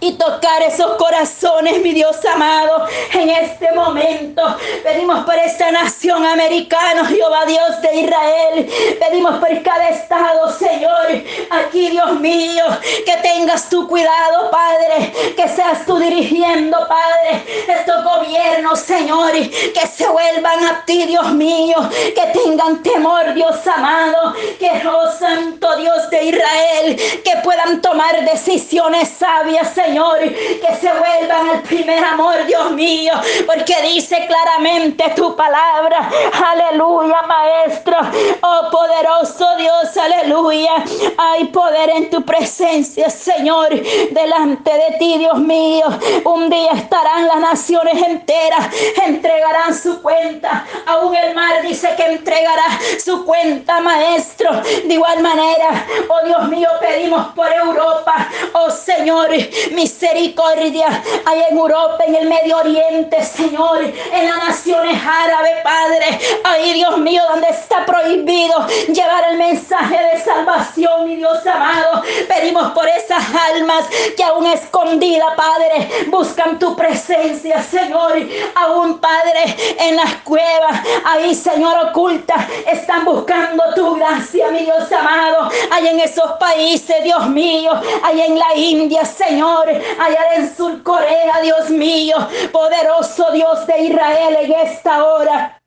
y 0.04 0.12
tocar 0.14 0.62
esos 0.64 0.96
corazones, 0.96 1.80
mi 1.82 1.94
Dios 1.94 2.18
amado, 2.26 2.86
en 3.14 3.30
este 3.30 3.72
momento. 3.72 4.42
Pedimos 4.84 5.24
por 5.24 5.36
esta 5.36 5.72
nación 5.72 6.26
americana, 6.26 7.06
Jehová 7.06 7.46
Dios 7.46 7.82
de 7.82 8.02
Israel. 8.02 8.70
Pedimos 9.00 9.36
por 9.36 9.64
cada 9.64 9.90
estado, 9.90 10.52
Señor. 10.52 11.08
Aquí, 11.52 11.90
Dios 11.90 12.20
mío, 12.20 12.66
que 13.06 13.16
tengas 13.22 13.70
tu 13.70 13.88
cuidado, 13.88 14.52
Padre. 14.52 15.14
Que 15.38 15.48
seas 15.48 15.86
tú 15.86 15.98
dirigiendo, 15.98 16.78
Padre, 16.86 17.42
estos 17.70 18.04
gobiernos, 18.04 18.80
Señor. 18.80 19.32
Que 19.32 19.88
se 19.88 20.06
vuelvan 20.10 20.66
a 20.66 20.84
ti, 20.86 21.06
Dios 21.06 21.32
mío. 21.32 21.78
Que 22.14 22.38
tengan 22.38 22.84
temor, 22.84 23.34
Dios 23.34 23.66
amado. 23.68 24.34
Que, 24.60 24.86
oh 24.86 25.10
Santo 25.18 25.78
Dios 25.78 26.10
de 26.10 26.26
Israel, 26.26 26.96
que 27.24 27.38
puedan 27.42 27.82
tomar 27.82 28.26
decisiones 28.26 29.08
sabias, 29.08 29.70
Señor 29.70 29.93
Señor, 29.94 30.22
que 30.22 30.76
se 30.82 30.92
vuelvan 30.92 31.50
al 31.52 31.62
primer 31.62 32.04
amor, 32.04 32.48
Dios 32.48 32.72
mío, 32.72 33.14
porque 33.46 33.76
dice 33.84 34.26
claramente 34.26 35.04
tu 35.16 35.36
palabra, 35.36 36.10
aleluya, 36.50 37.22
Maestro, 37.28 37.98
oh 38.42 38.72
poderoso 38.72 39.56
Dios, 39.58 39.96
aleluya, 39.96 40.84
hay 41.16 41.46
poder 41.50 41.92
en 41.92 42.10
tu 42.10 42.24
presencia, 42.26 43.08
Señor, 43.08 43.70
delante 44.10 44.72
de 44.72 44.98
ti, 44.98 45.20
Dios 45.20 45.38
mío, 45.38 45.86
un 46.24 46.50
día 46.50 46.72
estarán 46.72 47.28
las 47.28 47.40
naciones 47.40 48.02
enteras, 48.02 48.70
entregarán 49.06 49.76
su 49.76 50.02
cuenta, 50.02 50.66
aún 50.88 51.16
el 51.16 51.36
mar 51.36 51.62
dice 51.62 51.90
que 51.96 52.06
entregará 52.06 52.66
su 52.98 53.24
cuenta, 53.26 53.80
Maestro, 53.80 54.54
de 54.60 54.92
igual 54.92 55.22
manera, 55.22 55.86
oh 56.10 56.26
Dios 56.26 56.50
mío, 56.50 56.70
pedimos 56.82 57.28
por 57.36 57.54
Europa, 57.54 58.28
oh 58.54 58.72
Señor, 58.72 59.30
mi 59.72 59.83
misericordia. 59.84 61.04
Hay 61.26 61.44
en 61.50 61.58
Europa, 61.58 62.04
en 62.08 62.16
el 62.16 62.30
Medio 62.30 62.58
Oriente, 62.58 63.22
Señor, 63.24 63.80
en 63.84 64.30
las 64.30 64.38
naciones 64.48 64.98
árabes, 65.06 65.56
Padre. 65.62 66.20
Ay, 66.44 66.74
Dios 66.74 66.98
mío, 67.00 67.22
donde 67.30 67.50
está 67.50 67.86
prohibido 67.86 68.66
llevar 68.88 69.26
el 69.32 69.38
mensaje 69.38 69.98
de 70.02 70.22
salvación, 70.22 71.08
mi 71.08 71.18
Dios 71.18 71.46
amado. 71.46 72.02
Pedimos 72.30 72.72
por 72.72 72.88
esas 72.88 73.24
almas 73.52 73.86
que 74.16 74.24
aún 74.24 74.46
escondida, 74.46 75.36
Padre, 75.36 76.06
buscan 76.08 76.58
tu 76.58 76.76
presencia, 76.76 77.62
Señor. 77.62 78.14
Aún, 78.56 79.00
Padre, 79.00 79.56
en 79.80 79.98
las 79.98 80.16
cuevas, 80.24 80.80
ahí, 81.06 81.36
Señor, 81.36 81.90
oculta, 81.90 82.48
están 82.72 83.04
buscando 83.04 83.64
tu 83.76 83.96
gracia, 83.96 84.50
mi 84.50 84.60
Dios 84.60 84.90
amado. 84.92 85.50
Hay 85.72 85.88
en 85.88 86.00
esos 86.00 86.32
países, 86.40 87.04
Dios 87.04 87.28
mío, 87.28 87.72
hay 88.02 88.22
en 88.22 88.40
la 88.40 88.56
India, 88.56 89.04
Señor, 89.04 89.73
allá 90.00 90.36
en 90.36 90.56
Sur 90.56 90.84
Corea, 90.84 91.42
Dios 91.42 91.70
mío, 91.70 92.16
poderoso 92.52 93.32
Dios 93.32 93.66
de 93.68 93.84
Israel 93.84 94.38
en 94.42 94.52
esta 94.52 95.04
hora. 95.06 95.63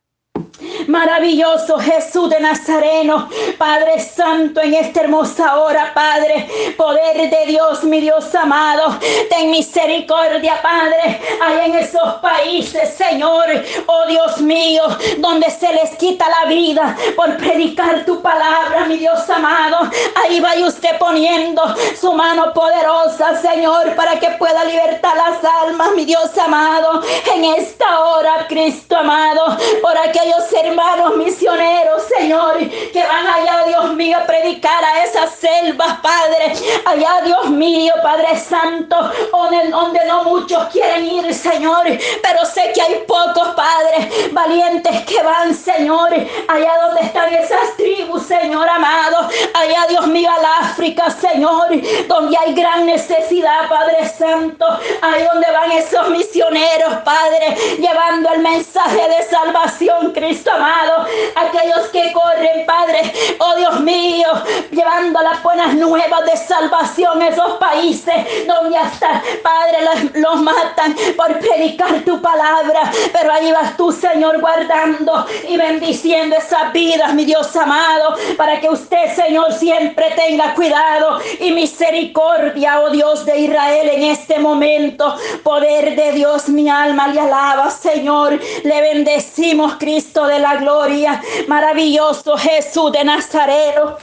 Maravilloso 0.89 1.79
Jesús 1.79 2.31
de 2.31 2.41
Nazareno, 2.41 3.29
Padre 3.59 4.01
Santo, 4.01 4.63
en 4.63 4.73
esta 4.73 5.01
hermosa 5.01 5.59
hora, 5.59 5.93
Padre, 5.93 6.49
poder 6.79 7.29
de 7.29 7.47
Dios, 7.47 7.85
mi 7.85 8.01
Dios 8.01 8.35
amado, 8.35 8.97
ten 9.29 9.51
misericordia, 9.51 10.61
Padre, 10.63 11.21
hay 11.43 11.71
en 11.71 11.77
esos 11.77 12.15
países, 12.23 12.95
Señor, 12.95 13.45
oh 13.87 14.07
Dios 14.09 14.41
mío, 14.41 14.83
donde 15.19 15.51
se 15.51 15.71
les 15.75 15.91
quita 15.97 16.27
la 16.41 16.49
vida 16.49 16.97
por 17.17 17.37
predicar 17.37 18.07
tu 18.07 18.23
palabra, 18.23 18.87
mi 18.87 18.97
Dios 18.97 19.29
amado, 19.29 19.91
ahí 20.23 20.41
vaya 20.41 20.67
usted 20.67 20.97
poniendo 20.99 21.63
su 22.01 22.15
mano 22.15 22.55
poderosa, 22.55 23.41
Señor, 23.43 23.95
para 23.95 24.19
que 24.19 24.31
pueda 24.39 24.65
libertar 24.65 25.17
las 25.17 25.45
almas, 25.63 25.91
mi 25.95 26.07
Dios 26.07 26.37
amado, 26.39 27.03
en 27.35 27.45
esta 27.45 28.01
hora, 28.01 28.47
Cristo 28.49 28.97
amado, 28.97 29.59
por 29.83 29.99
aquellos 29.99 30.46
hermanos 30.53 31.17
misioneros, 31.17 32.03
Señor, 32.17 32.59
que 32.93 33.07
van 33.07 33.27
allá, 33.27 33.65
Dios 33.67 33.95
mío, 33.95 34.19
a 34.19 34.27
predicar 34.27 34.85
a 34.85 35.03
esas 35.05 35.31
selvas, 35.35 35.99
Padre. 36.01 36.53
Allá, 36.85 37.21
Dios 37.25 37.51
mío, 37.51 37.93
Padre 38.03 38.39
Santo, 38.39 38.97
donde, 39.33 39.69
donde 39.69 40.05
no 40.07 40.25
muchos 40.25 40.69
quieren 40.69 41.05
ir, 41.07 41.35
Señor, 41.35 41.85
pero 42.23 42.45
sé 42.45 42.73
que 42.75 42.83
hay 42.83 43.05
pocos, 43.07 43.49
Padre, 43.55 44.31
valientes 44.33 45.05
que 45.05 45.23
van, 45.23 45.55
Señor, 45.55 46.13
allá 46.49 46.73
donde 46.87 47.03
están 47.03 47.33
esas 47.35 47.77
tribus, 47.77 48.23
Señor 48.23 48.69
amado. 48.69 49.29
Allá, 49.55 49.87
Dios 49.89 50.07
mío, 50.09 50.31
al 50.31 50.45
África, 50.67 51.11
Señor, 51.11 51.69
donde 52.09 52.37
hay 52.37 52.55
gran 52.55 52.87
necesidad, 52.87 53.69
Padre 53.69 54.09
Santo. 54.09 54.67
Ahí 55.03 55.25
donde 55.33 55.51
van 55.51 55.73
esos 55.73 56.09
misioneros, 56.11 56.95
Padre, 57.05 57.57
llevando 57.79 58.31
el 58.33 58.41
mensaje 58.41 59.09
de 59.09 59.23
salvación, 59.25 60.13
Cristo 60.13 60.36
amado, 60.53 61.07
aquellos 61.35 61.89
que 61.89 62.13
corren, 62.13 62.67
Padre, 62.67 63.13
oh 63.39 63.55
Dios 63.57 63.81
mío, 63.81 64.29
llevando 64.71 65.21
las 65.23 65.43
buenas 65.43 65.75
nuevas 65.75 66.25
de 66.25 66.37
salvación 66.37 67.23
a 67.23 67.29
esos 67.29 67.53
países 67.59 68.15
donde 68.47 68.77
hasta, 68.77 69.23
Padre, 69.43 70.13
los 70.15 70.41
matan 70.43 70.95
por 71.17 71.39
predicar 71.39 72.01
tu 72.05 72.21
palabra, 72.21 72.91
pero 73.13 73.33
ahí 73.33 73.53
vas 73.53 73.77
tú, 73.77 73.93
Señor, 73.93 74.41
guardando 74.41 75.27
y 75.49 75.57
bendiciendo 75.57 76.37
esas 76.37 76.73
vidas, 76.73 77.15
mi 77.15 77.25
Dios 77.25 77.55
amado, 77.57 78.17
para 78.37 78.61
que 78.61 78.69
usted, 78.69 79.15
Señor, 79.15 79.53
siempre 79.53 80.07
tenga 80.17 80.55
cuidado 80.55 81.21
y 81.41 81.51
misericordia, 81.53 82.81
oh 82.81 82.91
Dios 82.91 83.25
de 83.25 83.39
Israel, 83.39 83.89
en 83.89 84.03
este 84.05 84.39
momento, 84.39 85.17
poder 85.43 85.97
de 85.97 86.13
Dios, 86.13 86.49
mi 86.49 86.69
alma 86.69 87.09
le 87.09 87.21
alaba, 87.21 87.71
Señor, 87.71 88.39
le 88.63 88.81
bendecimos, 88.81 89.77
Cristo 89.77 90.26
de 90.27 90.39
la 90.39 90.57
gloria. 90.57 91.23
Maravilloso 91.49 92.37
Jesús 92.37 92.93
de 92.93 93.05
Nazareno. 93.05 93.97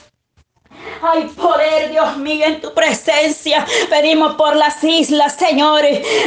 Hay 1.06 1.24
poder, 1.26 1.90
Dios 1.90 2.16
mío, 2.16 2.46
en 2.46 2.62
tu 2.62 2.74
presencia. 2.74 3.66
Pedimos 3.90 4.36
por 4.36 4.56
las 4.56 4.82
islas, 4.86 5.36
Señor. 5.36 5.82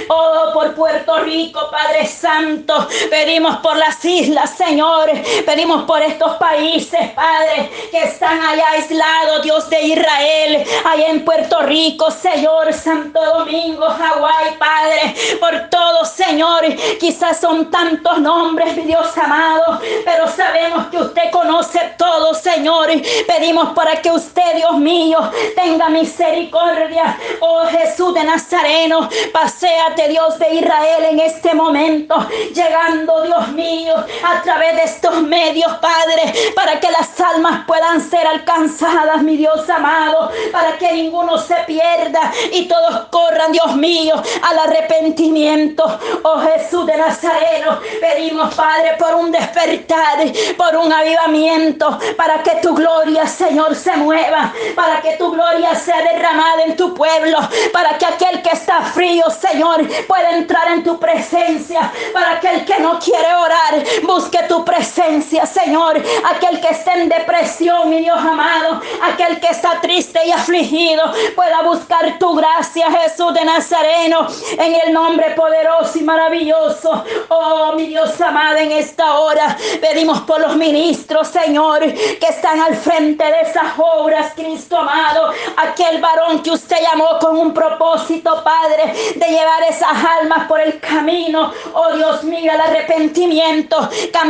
Oh, 0.08 0.50
por 0.52 0.74
Puerto 0.74 1.16
Rico, 1.20 1.70
Padre 1.70 2.06
Santo. 2.06 2.86
Pedimos 3.08 3.56
por 3.58 3.74
las 3.78 4.04
islas, 4.04 4.50
Señor. 4.50 5.10
Pedimos 5.46 5.84
por 5.84 6.02
estos 6.02 6.36
países, 6.36 7.08
Padre, 7.14 7.70
que 7.90 8.02
están 8.02 8.38
allá 8.42 8.68
aislados, 8.72 9.42
Dios 9.42 9.70
de 9.70 9.82
Israel. 9.82 10.64
Allá 10.84 11.08
en 11.08 11.24
Puerto 11.24 11.62
Rico, 11.62 12.10
Señor, 12.10 12.70
Santo 12.74 13.18
Domingo, 13.24 13.86
Hawái, 13.86 14.56
Padre. 14.58 15.14
Por 15.40 15.70
todos, 15.70 16.10
Señor. 16.10 16.64
Quizás 17.00 17.40
son 17.40 17.70
tantos 17.70 18.18
nombres, 18.18 18.76
Dios 18.86 19.16
amado. 19.16 19.80
Pero 20.04 20.28
sabemos 20.28 20.88
que 20.88 20.98
usted 20.98 21.30
conoce 21.30 21.80
todo, 21.96 22.34
Señor. 22.34 22.88
Pedimos 23.26 23.70
para 23.70 24.02
que 24.02 24.10
usted, 24.10 24.56
Dios 24.56 24.65
mío, 24.74 25.18
tenga 25.54 25.88
misericordia. 25.88 27.18
Oh 27.40 27.66
Jesús 27.66 28.14
de 28.14 28.24
Nazareno, 28.24 29.08
paséate, 29.32 30.08
Dios 30.08 30.38
de 30.38 30.54
Israel, 30.54 31.04
en 31.10 31.20
este 31.20 31.54
momento, 31.54 32.14
llegando, 32.54 33.22
Dios 33.22 33.48
mío, 33.48 33.94
a 34.24 34.42
través 34.42 34.76
de 34.76 34.82
estos 34.84 35.22
medios, 35.22 35.72
Padre, 35.78 36.32
para 36.54 36.78
que 36.80 36.90
las 36.90 37.18
almas 37.20 37.64
puedan 37.66 38.00
ser 38.00 38.26
alcanzadas, 38.26 39.22
mi 39.22 39.36
Dios 39.36 39.68
amado, 39.68 40.30
para 40.52 40.76
que 40.78 40.92
ninguno 40.92 41.38
se 41.38 41.56
pierda 41.66 42.32
y 42.52 42.66
todos 42.66 43.06
corran, 43.10 43.52
Dios 43.52 43.76
mío, 43.76 44.14
al 44.42 44.58
arrepentimiento. 44.58 45.84
Oh 46.22 46.40
Jesús 46.40 46.86
de 46.86 46.96
Nazareno, 46.96 47.80
pedimos, 48.00 48.54
Padre, 48.54 48.96
por 48.98 49.14
un 49.14 49.30
despertar, 49.30 50.18
por 50.56 50.76
un 50.76 50.92
avivamiento, 50.92 51.98
para 52.16 52.42
que 52.42 52.56
tu 52.62 52.74
gloria, 52.74 53.26
Señor, 53.26 53.74
se 53.74 53.96
mueva, 53.96 54.52
para 54.74 55.00
que 55.00 55.16
tu 55.16 55.30
gloria 55.30 55.74
sea 55.74 56.02
derramada 56.02 56.64
en 56.64 56.76
tu 56.76 56.94
pueblo, 56.94 57.38
para 57.72 57.98
que 57.98 58.06
aquel 58.06 58.42
que 58.42 58.50
está 58.50 58.82
frío, 58.82 59.24
Señor, 59.30 59.86
pueda 60.06 60.30
entrar 60.36 60.68
en 60.68 60.82
tu 60.82 60.98
presencia, 60.98 61.90
para 62.12 62.32
aquel 62.32 62.64
que 62.64 62.78
no 62.78 62.98
quiere 62.98 63.34
orar, 63.34 63.82
busque 64.02 64.38
tu 64.48 64.64
presencia, 64.64 65.46
Señor, 65.46 66.02
aquel 66.24 66.60
que 66.60 66.68
esté 66.68 66.92
en 66.92 67.08
depresión, 67.08 67.90
mi 67.90 68.00
Dios 68.00 68.18
amado, 68.18 68.80
aquel 69.02 69.40
que 69.40 69.48
está 69.48 69.80
triste 69.80 70.20
y 70.26 70.32
afligido, 70.32 71.02
pueda 71.34 71.62
buscar 71.62 72.18
tu 72.18 72.34
gracia, 72.34 72.90
Jesús 72.90 73.34
de 73.34 73.44
Nazareno, 73.44 74.26
en 74.58 74.74
el 74.74 74.92
nombre 74.92 75.30
poderoso 75.30 75.98
y 75.98 76.02
maravilloso, 76.02 77.04
oh 77.28 77.72
mi 77.74 77.86
Dios 77.86 78.20
amado, 78.20 78.58
en 78.58 78.72
esta 78.72 79.18
hora 79.18 79.56
pedimos 79.80 80.20
por 80.22 80.40
los 80.40 80.56
ministros, 80.56 81.28
Señor, 81.28 81.80
que 81.80 82.26
están 82.28 82.60
al 82.60 82.76
frente 82.76 83.24
de 83.24 83.40
esas 83.42 83.72
obras, 83.78 84.32
Cristo 84.36 84.76
amado, 84.76 85.32
aquel 85.56 85.98
varón 86.00 86.42
que 86.42 86.50
usted 86.50 86.76
llamó 86.82 87.18
con 87.18 87.38
un 87.38 87.54
propósito, 87.54 88.44
Padre, 88.44 88.92
de 89.16 89.26
llevar 89.26 89.62
esas 89.68 89.96
almas 90.20 90.46
por 90.46 90.60
el 90.60 90.78
camino, 90.78 91.52
oh 91.72 91.92
Dios 91.94 92.22
mío, 92.24 92.52
al 92.52 92.60
arrepentimiento. 92.60 93.88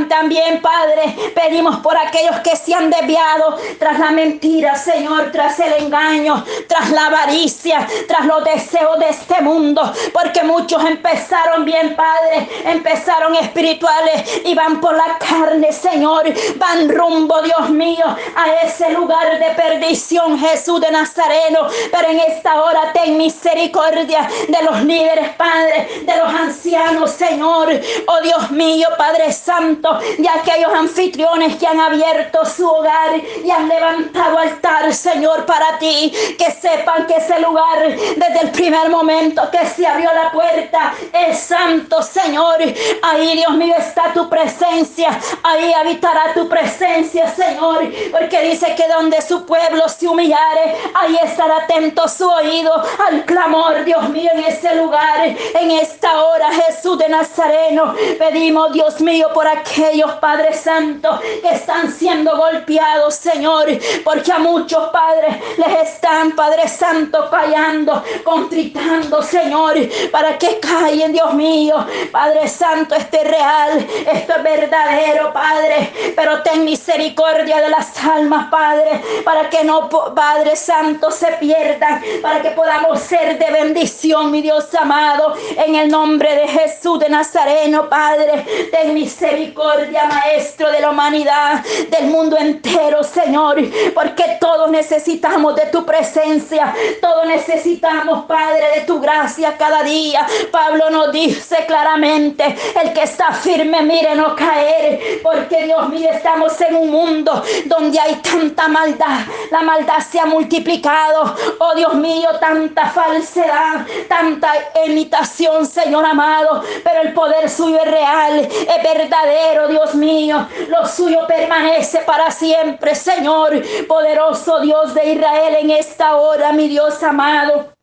También, 0.08 0.62
Padre, 0.62 1.32
pedimos 1.34 1.78
por 1.78 1.96
aquellos 1.96 2.38
que 2.40 2.54
se 2.54 2.72
han 2.72 2.88
desviado 2.88 3.58
tras 3.80 3.98
la 3.98 4.12
mentira, 4.12 4.76
Señor, 4.76 5.32
tras 5.32 5.58
el 5.58 5.72
engaño, 5.72 6.44
tras 6.68 6.90
la 6.90 7.06
avaricia, 7.06 7.86
tras 8.06 8.26
los 8.26 8.44
deseos 8.44 8.98
de 9.00 9.08
este 9.08 9.40
mundo, 9.42 9.92
porque 10.12 10.44
muchos 10.44 10.84
empezaron 10.84 11.64
bien, 11.64 11.96
Padre, 11.96 12.48
empezaron 12.64 13.34
espirituales 13.34 14.42
y 14.44 14.54
van 14.54 14.80
por 14.80 14.96
la 14.96 15.18
carne, 15.18 15.72
Señor, 15.72 16.32
van 16.56 16.88
rumbo, 16.88 17.42
Dios 17.42 17.70
mío, 17.70 18.04
a 18.36 18.52
ese 18.64 18.92
lugar 18.92 19.38
de 19.40 19.50
perdición, 19.50 19.95
Jesús 20.38 20.80
de 20.80 20.90
Nazareno. 20.90 21.68
Pero 21.90 22.08
en 22.08 22.20
esta 22.20 22.62
hora 22.62 22.92
ten 22.92 23.16
misericordia 23.16 24.28
de 24.48 24.62
los 24.62 24.82
líderes, 24.82 25.30
Padre, 25.36 26.02
de 26.02 26.16
los 26.16 26.28
ancianos, 26.28 27.10
Señor. 27.10 27.68
Oh 28.06 28.20
Dios 28.22 28.50
mío, 28.50 28.88
Padre 28.96 29.32
Santo, 29.32 29.98
de 30.18 30.28
aquellos 30.28 30.72
anfitriones 30.72 31.56
que 31.56 31.66
han 31.66 31.80
abierto 31.80 32.44
su 32.44 32.68
hogar 32.68 33.20
y 33.44 33.50
han 33.50 33.68
levantado 33.68 34.38
altar, 34.38 34.92
Señor, 34.92 35.46
para 35.46 35.78
ti. 35.78 36.12
Que 36.38 36.50
sepan 36.50 37.06
que 37.06 37.16
ese 37.16 37.40
lugar, 37.40 37.88
desde 37.88 38.40
el 38.42 38.50
primer 38.50 38.88
momento 38.90 39.50
que 39.50 39.66
se 39.66 39.86
abrió 39.86 40.10
la 40.12 40.30
puerta, 40.30 40.94
es 41.12 41.38
santo, 41.38 42.02
Señor. 42.02 42.56
Ahí, 43.02 43.36
Dios 43.36 43.52
mío, 43.52 43.74
está 43.78 44.12
tu 44.12 44.28
presencia. 44.28 45.18
Ahí 45.42 45.72
habitará 45.72 46.34
tu 46.34 46.48
presencia, 46.48 47.28
Señor. 47.34 47.90
Porque 48.10 48.42
dice 48.42 48.74
que 48.74 48.88
donde 48.88 49.20
su 49.22 49.44
pueblo 49.46 49.85
se 49.88 50.06
humillare, 50.08 50.76
ahí 50.94 51.18
estará 51.22 51.58
atento 51.58 52.08
su 52.08 52.28
oído 52.28 52.72
al 53.06 53.24
clamor, 53.24 53.84
Dios 53.84 54.08
mío, 54.10 54.30
en 54.34 54.44
ese 54.44 54.74
lugar, 54.76 55.26
en 55.26 55.70
esta 55.70 56.22
hora, 56.22 56.48
Jesús 56.52 56.98
de 56.98 57.08
Nazareno. 57.08 57.94
Pedimos, 58.18 58.72
Dios 58.72 59.00
mío, 59.00 59.28
por 59.34 59.46
aquellos, 59.46 60.12
Padre 60.14 60.52
Santo, 60.54 61.20
que 61.42 61.50
están 61.50 61.90
siendo 61.90 62.36
golpeados, 62.36 63.14
Señor, 63.14 63.66
porque 64.04 64.32
a 64.32 64.38
muchos 64.38 64.88
padres 64.88 65.36
les 65.56 65.88
están, 65.90 66.32
Padre 66.32 66.68
Santo, 66.68 67.28
callando, 67.30 68.02
contritando, 68.24 69.22
Señor, 69.22 69.74
para 70.10 70.38
que 70.38 70.58
callen, 70.60 71.12
Dios 71.12 71.32
mío. 71.34 71.86
Padre 72.10 72.48
Santo, 72.48 72.94
este 72.94 73.18
es 73.18 73.28
real, 73.28 73.86
esto 74.12 74.34
es 74.36 74.42
verdadero, 74.42 75.32
Padre, 75.32 75.92
pero 76.14 76.42
ten 76.42 76.64
misericordia 76.64 77.60
de 77.60 77.70
las 77.70 78.02
almas, 78.04 78.48
Padre, 78.50 79.02
para 79.24 79.48
que 79.50 79.64
no, 79.64 79.75
Padre 80.14 80.56
Santo, 80.56 81.10
se 81.10 81.26
pierdan, 81.38 82.02
para 82.22 82.42
que 82.42 82.50
podamos 82.50 83.00
ser 83.00 83.38
de 83.38 83.50
bendición, 83.50 84.30
mi 84.30 84.42
Dios 84.42 84.74
amado, 84.74 85.34
en 85.56 85.74
el 85.74 85.88
nombre 85.88 86.34
de 86.34 86.48
Jesús 86.48 86.98
de 86.98 87.08
Nazareno, 87.08 87.88
Padre, 87.88 88.44
ten 88.70 88.94
misericordia, 88.94 90.06
Maestro 90.06 90.70
de 90.70 90.80
la 90.80 90.90
humanidad, 90.90 91.64
del 91.90 92.06
mundo 92.08 92.36
entero, 92.36 93.02
Señor, 93.02 93.56
porque 93.94 94.38
todos 94.40 94.70
necesitamos 94.70 95.54
de 95.56 95.66
tu 95.66 95.84
presencia, 95.84 96.74
todos 97.00 97.26
necesitamos, 97.26 98.24
Padre, 98.26 98.64
de 98.76 98.80
tu 98.82 99.00
gracia 99.00 99.56
cada 99.56 99.82
día. 99.82 100.26
Pablo 100.50 100.90
nos 100.90 101.12
dice 101.12 101.64
claramente, 101.66 102.56
el 102.82 102.92
que 102.92 103.02
está 103.02 103.32
firme, 103.32 103.82
mire 103.82 104.14
no 104.14 104.34
caer, 104.34 105.20
porque 105.22 105.64
Dios 105.64 105.88
mío, 105.88 106.08
estamos 106.12 106.60
en 106.60 106.76
un 106.76 106.90
mundo 106.90 107.42
donde 107.66 107.98
hay 107.98 108.16
tanta 108.16 108.68
maldad, 108.68 109.20
la 109.50 109.62
maldad 109.66 109.98
se 109.98 110.18
ha 110.18 110.26
multiplicado, 110.26 111.34
oh 111.58 111.74
Dios 111.74 111.94
mío, 111.94 112.28
tanta 112.40 112.88
falsedad, 112.88 113.86
tanta 114.08 114.52
imitación, 114.86 115.66
Señor 115.66 116.04
amado, 116.04 116.62
pero 116.84 117.02
el 117.02 117.12
poder 117.12 117.50
suyo 117.50 117.78
es 117.84 117.90
real, 117.90 118.38
es 118.38 118.82
verdadero, 118.82 119.68
Dios 119.68 119.94
mío, 119.94 120.48
lo 120.68 120.86
suyo 120.86 121.26
permanece 121.26 121.98
para 122.06 122.30
siempre, 122.30 122.94
Señor, 122.94 123.60
poderoso 123.86 124.60
Dios 124.60 124.94
de 124.94 125.12
Israel 125.12 125.56
en 125.60 125.70
esta 125.70 126.16
hora, 126.16 126.52
mi 126.52 126.68
Dios 126.68 127.02
amado. 127.02 127.75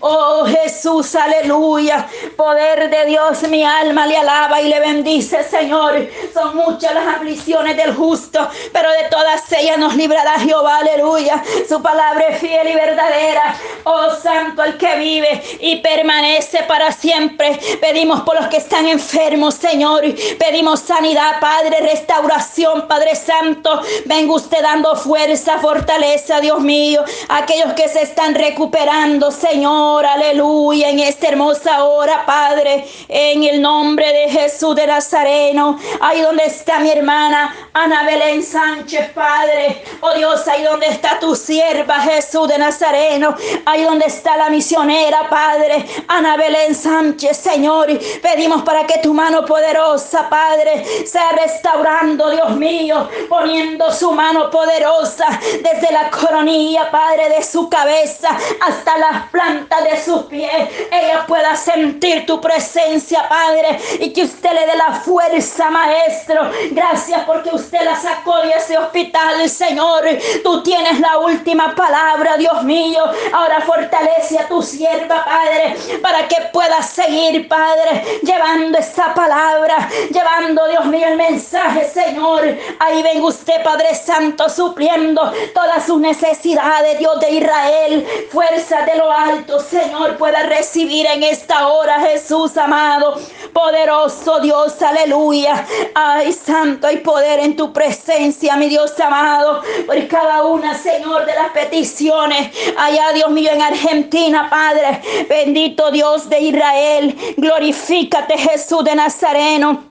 Oh 0.00 0.44
Jesús, 0.46 1.14
aleluya. 1.16 2.06
Poder 2.36 2.88
de 2.88 3.06
Dios, 3.06 3.42
mi 3.48 3.64
alma 3.64 4.06
le 4.06 4.16
alaba 4.16 4.60
y 4.60 4.68
le 4.68 4.78
bendice, 4.78 5.42
Señor. 5.42 6.08
Son 6.32 6.56
muchas 6.56 6.94
las 6.94 7.16
aflicciones 7.16 7.76
del 7.76 7.94
justo, 7.94 8.48
pero 8.72 8.90
de 8.90 9.08
todas 9.10 9.50
ellas 9.52 9.78
nos 9.78 9.96
librará 9.96 10.38
Jehová, 10.38 10.78
aleluya. 10.78 11.42
Su 11.68 11.82
palabra 11.82 12.26
es 12.28 12.38
fiel 12.38 12.68
y 12.68 12.74
verdadera. 12.74 13.56
Oh 13.84 14.10
Santo, 14.22 14.62
el 14.62 14.76
que 14.76 14.96
vive 14.96 15.42
y 15.60 15.76
permanece 15.76 16.62
para 16.68 16.92
siempre. 16.92 17.58
Pedimos 17.80 18.20
por 18.20 18.36
los 18.36 18.46
que 18.48 18.58
están 18.58 18.86
enfermos, 18.86 19.54
Señor. 19.54 20.02
Pedimos 20.38 20.80
sanidad, 20.80 21.40
Padre, 21.40 21.80
restauración, 21.80 22.86
Padre 22.86 23.16
Santo. 23.16 23.80
Venga 24.04 24.34
usted 24.34 24.62
dando 24.62 24.94
fuerza, 24.94 25.58
fortaleza, 25.58 26.40
Dios 26.40 26.60
mío. 26.60 27.02
Aquellos 27.28 27.72
que 27.72 27.88
se 27.88 28.02
están 28.02 28.34
recuperando, 28.34 29.30
Señor 29.32 29.87
aleluya, 29.96 30.90
en 30.90 31.00
esta 31.00 31.28
hermosa 31.28 31.84
hora, 31.84 32.24
Padre, 32.26 32.84
en 33.08 33.42
el 33.42 33.60
nombre 33.60 34.12
de 34.12 34.28
Jesús 34.30 34.74
de 34.76 34.86
Nazareno, 34.86 35.78
ahí 36.00 36.20
donde 36.20 36.44
está 36.44 36.78
mi 36.80 36.90
hermana 36.90 37.54
Ana 37.72 38.02
Belén 38.04 38.42
Sánchez, 38.42 39.10
Padre, 39.14 39.82
oh 40.00 40.14
Dios, 40.14 40.46
ahí 40.48 40.62
donde 40.62 40.86
está 40.86 41.18
tu 41.18 41.34
sierva 41.34 42.00
Jesús 42.00 42.48
de 42.48 42.58
Nazareno, 42.58 43.34
ahí 43.66 43.82
donde 43.82 44.06
está 44.06 44.36
la 44.36 44.50
misionera, 44.50 45.28
Padre, 45.30 45.86
Ana 46.08 46.36
Belén 46.36 46.74
Sánchez, 46.74 47.36
Señor, 47.36 47.86
pedimos 48.22 48.62
para 48.62 48.86
que 48.86 48.98
tu 48.98 49.14
mano 49.14 49.44
poderosa, 49.44 50.28
Padre, 50.28 50.84
sea 51.06 51.32
restaurando, 51.32 52.30
Dios 52.30 52.50
mío, 52.50 53.08
poniendo 53.28 53.92
su 53.92 54.12
mano 54.12 54.50
poderosa 54.50 55.26
desde 55.62 55.92
la 55.92 56.10
coronilla, 56.10 56.90
Padre, 56.90 57.30
de 57.30 57.42
su 57.42 57.68
cabeza 57.68 58.28
hasta 58.66 58.98
las 58.98 59.28
plantas 59.30 59.77
de 59.82 60.02
sus 60.02 60.22
pies, 60.24 60.68
ella 60.90 61.24
pueda 61.26 61.56
sentir 61.56 62.26
tu 62.26 62.40
presencia, 62.40 63.28
Padre, 63.28 63.78
y 64.00 64.12
que 64.12 64.22
usted 64.22 64.52
le 64.52 64.66
dé 64.66 64.76
la 64.76 64.92
fuerza, 64.94 65.70
Maestro. 65.70 66.50
Gracias 66.70 67.24
porque 67.24 67.50
usted 67.50 67.82
la 67.82 67.96
sacó 67.96 68.38
de 68.38 68.50
ese 68.50 68.76
hospital, 68.78 69.48
Señor. 69.48 70.04
Tú 70.42 70.62
tienes 70.62 71.00
la 71.00 71.18
última 71.18 71.74
palabra, 71.74 72.36
Dios 72.36 72.62
mío. 72.64 73.02
Ahora 73.32 73.60
fortalece 73.60 74.38
a 74.38 74.48
tu 74.48 74.62
sierva, 74.62 75.24
Padre, 75.24 75.76
para 76.02 76.26
que 76.28 76.36
pueda 76.52 76.82
seguir, 76.82 77.48
Padre, 77.48 78.20
llevando 78.22 78.78
esta 78.78 79.14
palabra, 79.14 79.88
llevando, 80.10 80.66
Dios 80.68 80.84
mío, 80.86 81.06
el 81.08 81.16
mensaje, 81.16 81.88
Señor. 81.88 82.42
Ahí 82.78 83.02
ven 83.02 83.22
usted, 83.22 83.62
Padre 83.62 83.94
Santo, 83.94 84.48
supliendo 84.48 85.32
todas 85.54 85.86
sus 85.86 86.00
necesidades, 86.00 86.98
Dios 86.98 87.20
de 87.20 87.30
Israel. 87.30 88.06
Fuerza 88.30 88.82
de 88.82 88.96
lo 88.96 89.10
alto, 89.10 89.60
Señor, 89.70 90.16
pueda 90.16 90.44
recibir 90.44 91.06
en 91.06 91.22
esta 91.22 91.68
hora, 91.68 92.00
Jesús 92.00 92.56
amado. 92.56 93.20
Poderoso 93.52 94.40
Dios, 94.40 94.80
aleluya. 94.80 95.66
Ay, 95.94 96.32
santo, 96.32 96.86
hay 96.86 96.98
poder 96.98 97.40
en 97.40 97.56
tu 97.56 97.72
presencia, 97.72 98.56
mi 98.56 98.68
Dios 98.68 98.98
amado. 98.98 99.62
Por 99.86 100.08
cada 100.08 100.44
una, 100.44 100.76
Señor, 100.76 101.26
de 101.26 101.34
las 101.34 101.50
peticiones. 101.50 102.50
Allá, 102.78 103.12
Dios 103.12 103.30
mío, 103.30 103.50
en 103.52 103.62
Argentina, 103.62 104.48
Padre. 104.48 105.02
Bendito 105.28 105.90
Dios 105.90 106.28
de 106.28 106.40
Israel. 106.40 107.16
Glorifícate, 107.36 108.38
Jesús 108.38 108.84
de 108.84 108.94
Nazareno. 108.94 109.87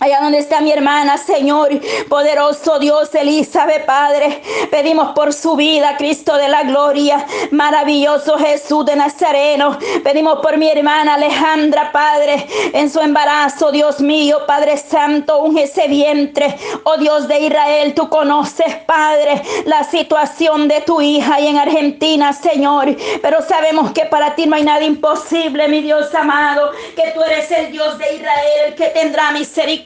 Allá 0.00 0.20
donde 0.20 0.38
está 0.38 0.60
mi 0.60 0.72
hermana, 0.72 1.16
Señor, 1.16 1.70
poderoso 2.08 2.80
Dios, 2.80 3.14
Elizabeth, 3.14 3.86
Padre, 3.86 4.42
pedimos 4.68 5.12
por 5.12 5.32
su 5.32 5.54
vida, 5.54 5.96
Cristo 5.96 6.36
de 6.36 6.48
la 6.48 6.64
gloria, 6.64 7.24
maravilloso 7.52 8.36
Jesús 8.36 8.84
de 8.86 8.96
Nazareno. 8.96 9.78
Pedimos 10.02 10.40
por 10.40 10.58
mi 10.58 10.68
hermana 10.68 11.14
Alejandra, 11.14 11.92
Padre, 11.92 12.44
en 12.72 12.90
su 12.90 12.98
embarazo, 12.98 13.70
Dios 13.70 14.00
mío, 14.00 14.40
Padre 14.48 14.78
Santo, 14.78 15.38
unge 15.38 15.62
ese 15.62 15.86
vientre. 15.86 16.56
Oh 16.82 16.96
Dios 16.96 17.28
de 17.28 17.38
Israel, 17.38 17.94
tú 17.94 18.08
conoces, 18.08 18.74
Padre, 18.86 19.42
la 19.64 19.84
situación 19.84 20.66
de 20.66 20.80
tu 20.80 21.00
hija 21.00 21.40
y 21.40 21.46
en 21.46 21.58
Argentina, 21.58 22.32
Señor. 22.32 22.96
Pero 23.22 23.42
sabemos 23.42 23.92
que 23.92 24.06
para 24.06 24.34
ti 24.34 24.46
no 24.46 24.56
hay 24.56 24.64
nada 24.64 24.82
imposible, 24.82 25.68
mi 25.68 25.82
Dios 25.82 26.12
amado, 26.16 26.72
que 26.96 27.12
tú 27.12 27.22
eres 27.22 27.48
el 27.52 27.70
Dios 27.70 27.96
de 27.96 28.16
Israel, 28.16 28.74
que 28.76 28.88
tendrá 28.88 29.30
misericordia 29.30 29.83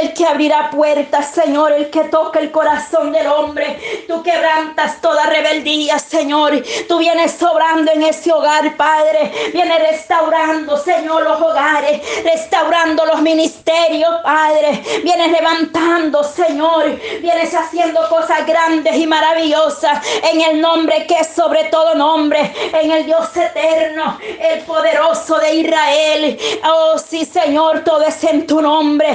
el 0.00 0.14
que 0.14 0.24
abrirá 0.24 0.70
puertas, 0.70 1.32
Señor, 1.32 1.72
el 1.72 1.90
que 1.90 2.04
toca 2.04 2.38
el 2.38 2.50
corazón 2.50 3.12
del 3.12 3.26
hombre. 3.26 4.04
Tú 4.06 4.22
quebrantas 4.22 5.00
toda 5.00 5.26
rebeldía, 5.26 5.98
Señor. 5.98 6.62
Tú 6.88 6.98
vienes 6.98 7.32
sobrando 7.32 7.90
en 7.92 8.02
ese 8.04 8.32
hogar, 8.32 8.76
Padre. 8.76 9.32
Vienes 9.52 9.78
restaurando, 9.90 10.76
Señor, 10.76 11.22
los 11.22 11.40
hogares, 11.40 12.00
restaurando 12.24 13.04
los 13.06 13.20
ministerios, 13.22 14.10
Padre. 14.22 14.82
Vienes 15.02 15.32
levantando, 15.32 16.22
Señor. 16.22 16.98
Vienes 17.20 17.54
haciendo 17.54 18.08
cosas 18.08 18.46
grandes 18.46 18.96
y 18.96 19.06
maravillosas 19.06 20.06
en 20.30 20.40
el 20.42 20.60
nombre 20.60 21.06
que 21.06 21.14
es 21.14 21.28
sobre 21.28 21.64
todo 21.64 21.94
nombre, 21.94 22.52
en 22.72 22.90
el 22.90 23.04
Dios 23.06 23.36
eterno, 23.36 24.18
el 24.40 24.60
poderoso 24.60 25.38
de 25.38 25.54
Israel. 25.54 26.38
Oh, 26.64 26.98
sí, 26.98 27.24
Señor, 27.24 27.84
todo 27.84 28.02
es 28.02 28.22
en 28.24 28.46
tu 28.46 28.60
nombre. 28.60 29.07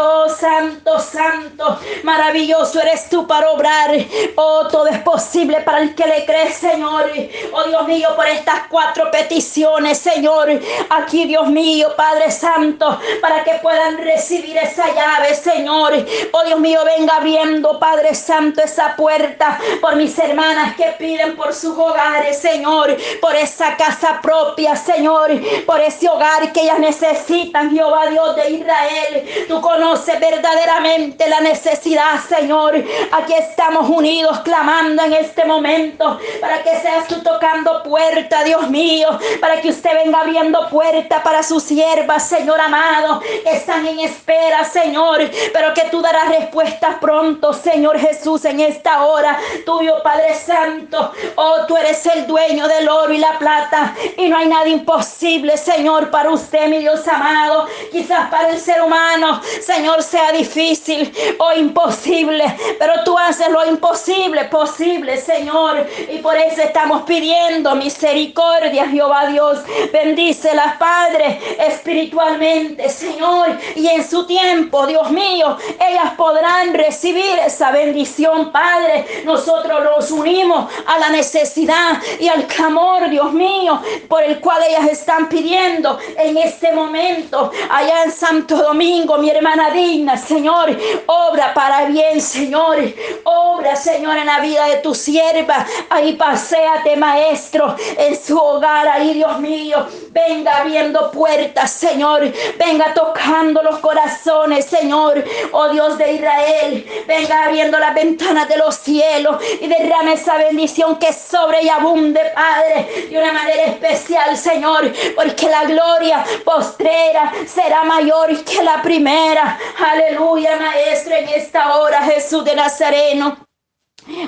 Oh, 0.00 0.28
santo, 0.28 0.98
santo, 0.98 1.78
maravilloso 2.02 2.80
eres 2.80 3.08
tú 3.08 3.26
para 3.26 3.50
obrar. 3.50 3.90
Oh, 4.36 4.66
todo 4.68 4.86
es 4.86 4.98
posible 4.98 5.60
para 5.60 5.80
el 5.80 5.94
que 5.94 6.06
le 6.06 6.24
cree, 6.24 6.52
Señor. 6.52 7.10
Oh, 7.52 7.64
Dios 7.64 7.88
mío, 7.88 8.08
por 8.16 8.26
estas 8.26 8.68
cuatro 8.68 9.10
peticiones, 9.10 9.98
Señor. 9.98 10.48
Aquí, 10.90 11.26
Dios 11.26 11.46
mío, 11.48 11.94
Padre 11.96 12.30
Santo, 12.30 12.98
para 13.20 13.44
que 13.44 13.54
puedan 13.62 13.98
recibir 13.98 14.56
esa 14.56 14.86
llave, 14.94 15.34
Señor. 15.34 15.92
Oh, 16.32 16.44
Dios 16.44 16.60
mío, 16.60 16.80
venga 16.84 17.16
abriendo, 17.16 17.78
Padre 17.78 18.14
Santo, 18.14 18.62
esa 18.62 18.96
puerta 18.96 19.58
por 19.80 19.96
mis 19.96 20.18
hermanas 20.18 20.76
que 20.76 20.94
piden 20.98 21.36
por 21.36 21.54
sus 21.54 21.76
hogares, 21.76 22.38
Señor. 22.38 22.96
Por 23.20 23.34
esa 23.34 23.76
casa 23.76 24.20
propia, 24.22 24.76
Señor. 24.76 25.30
Por 25.66 25.80
ese 25.80 26.08
hogar 26.08 26.52
que 26.52 26.62
ellas 26.62 26.78
necesitan, 26.78 27.70
Jehová 27.70 28.06
Dios 28.06 28.36
de 28.36 28.50
Israel. 28.50 29.21
Tú 29.48 29.60
conoces 29.60 30.18
verdaderamente 30.20 31.28
la 31.28 31.40
necesidad, 31.40 32.20
Señor. 32.28 32.74
Aquí 33.12 33.34
estamos 33.34 33.88
unidos 33.88 34.40
clamando 34.40 35.02
en 35.04 35.14
este 35.14 35.44
momento 35.44 36.18
para 36.40 36.62
que 36.62 36.76
seas 36.80 37.06
tú 37.08 37.22
tocando 37.22 37.82
puerta, 37.82 38.44
Dios 38.44 38.68
mío, 38.70 39.08
para 39.40 39.60
que 39.60 39.70
usted 39.70 39.94
venga 39.94 40.20
abriendo 40.20 40.68
puerta 40.68 41.22
para 41.22 41.42
sus 41.42 41.62
siervas, 41.62 42.28
Señor 42.28 42.60
amado, 42.60 43.20
que 43.20 43.50
están 43.50 43.86
en 43.86 44.00
espera, 44.00 44.64
Señor, 44.64 45.20
pero 45.52 45.74
que 45.74 45.82
tú 45.90 46.00
darás 46.00 46.28
respuestas 46.28 46.96
pronto, 47.00 47.52
Señor 47.52 47.98
Jesús, 47.98 48.44
en 48.44 48.60
esta 48.60 49.04
hora. 49.04 49.38
Tuyo, 49.64 50.02
Padre 50.02 50.34
Santo, 50.34 51.12
oh, 51.36 51.66
tú 51.66 51.76
eres 51.76 52.04
el 52.06 52.26
dueño 52.26 52.68
del 52.68 52.88
oro 52.88 53.12
y 53.12 53.18
la 53.18 53.38
plata 53.38 53.94
y 54.16 54.28
no 54.28 54.36
hay 54.36 54.48
nada 54.48 54.68
imposible, 54.68 55.56
Señor, 55.56 56.10
para 56.10 56.30
usted, 56.30 56.68
mi 56.68 56.78
Dios 56.78 57.06
amado. 57.08 57.66
Quizás 57.90 58.30
para 58.30 58.50
el 58.50 58.58
ser 58.58 58.82
humano 58.82 59.11
Señor, 59.60 60.02
sea 60.02 60.32
difícil 60.32 61.12
o 61.38 61.52
imposible, 61.52 62.44
pero 62.78 63.04
tú 63.04 63.18
haces 63.18 63.48
lo 63.50 63.66
imposible 63.66 64.44
posible, 64.50 65.18
Señor. 65.18 65.86
Y 66.10 66.18
por 66.18 66.36
eso 66.36 66.62
estamos 66.62 67.02
pidiendo 67.02 67.74
misericordia, 67.74 68.88
Jehová 68.88 69.26
Dios. 69.26 69.58
Bendícelas, 69.92 70.76
Padre, 70.78 71.40
espiritualmente, 71.58 72.88
Señor. 72.88 73.58
Y 73.76 73.86
en 73.88 74.08
su 74.08 74.26
tiempo, 74.26 74.86
Dios 74.86 75.10
mío, 75.10 75.56
ellas 75.78 76.14
podrán 76.16 76.72
recibir 76.72 77.38
esa 77.44 77.70
bendición, 77.70 78.50
Padre. 78.50 79.22
Nosotros 79.24 79.84
nos 79.84 80.10
unimos 80.10 80.70
a 80.86 80.98
la 80.98 81.10
necesidad 81.10 82.00
y 82.18 82.28
al 82.28 82.46
clamor, 82.46 83.10
Dios 83.10 83.32
mío, 83.32 83.80
por 84.08 84.22
el 84.22 84.40
cual 84.40 84.62
ellas 84.68 84.88
están 84.90 85.28
pidiendo 85.28 85.98
en 86.16 86.36
este 86.38 86.72
momento 86.72 87.50
allá 87.70 88.04
en 88.04 88.12
Santo 88.12 88.56
Domingo 88.56 89.01
mi 89.18 89.30
hermana 89.30 89.70
digna, 89.70 90.16
Señor. 90.16 90.76
Obra 91.06 91.52
para 91.54 91.86
bien, 91.86 92.20
Señor. 92.20 92.78
Obra, 93.24 93.76
Señor, 93.76 94.16
en 94.16 94.26
la 94.26 94.40
vida 94.40 94.66
de 94.66 94.76
tu 94.76 94.94
sierva. 94.94 95.66
Ahí 95.90 96.14
paséate, 96.14 96.96
Maestro, 96.96 97.76
en 97.96 98.16
su 98.16 98.38
hogar, 98.38 98.88
ahí, 98.88 99.14
Dios 99.14 99.38
mío. 99.40 99.86
Venga 100.10 100.58
abriendo 100.58 101.10
puertas, 101.10 101.70
Señor. 101.70 102.32
Venga 102.58 102.94
tocando 102.94 103.62
los 103.62 103.78
corazones, 103.80 104.66
Señor. 104.66 105.24
Oh 105.52 105.68
Dios 105.68 105.98
de 105.98 106.12
Israel. 106.12 106.86
Venga 107.06 107.44
abriendo 107.44 107.78
las 107.78 107.94
ventanas 107.94 108.48
de 108.48 108.56
los 108.56 108.76
cielos 108.76 109.36
y 109.60 109.66
derrame 109.66 110.14
esa 110.14 110.36
bendición 110.36 110.96
que 110.96 111.12
sobre 111.12 111.62
y 111.62 111.68
abunde, 111.68 112.20
Padre, 112.34 113.08
de 113.10 113.18
una 113.18 113.32
manera 113.32 113.64
especial, 113.64 114.36
Señor. 114.36 114.92
Porque 115.16 115.48
la 115.48 115.64
gloria 115.64 116.24
postrera 116.44 117.32
será 117.46 117.84
mayor 117.84 118.44
que 118.44 118.62
la 118.62 118.80
primera 118.82 118.91
primera. 118.92 119.58
Aleluya, 119.90 120.58
Maestro, 120.58 121.14
en 121.14 121.26
esta 121.28 121.76
hora, 121.76 122.02
Jesús 122.02 122.44
de 122.44 122.54
Nazareno. 122.54 123.38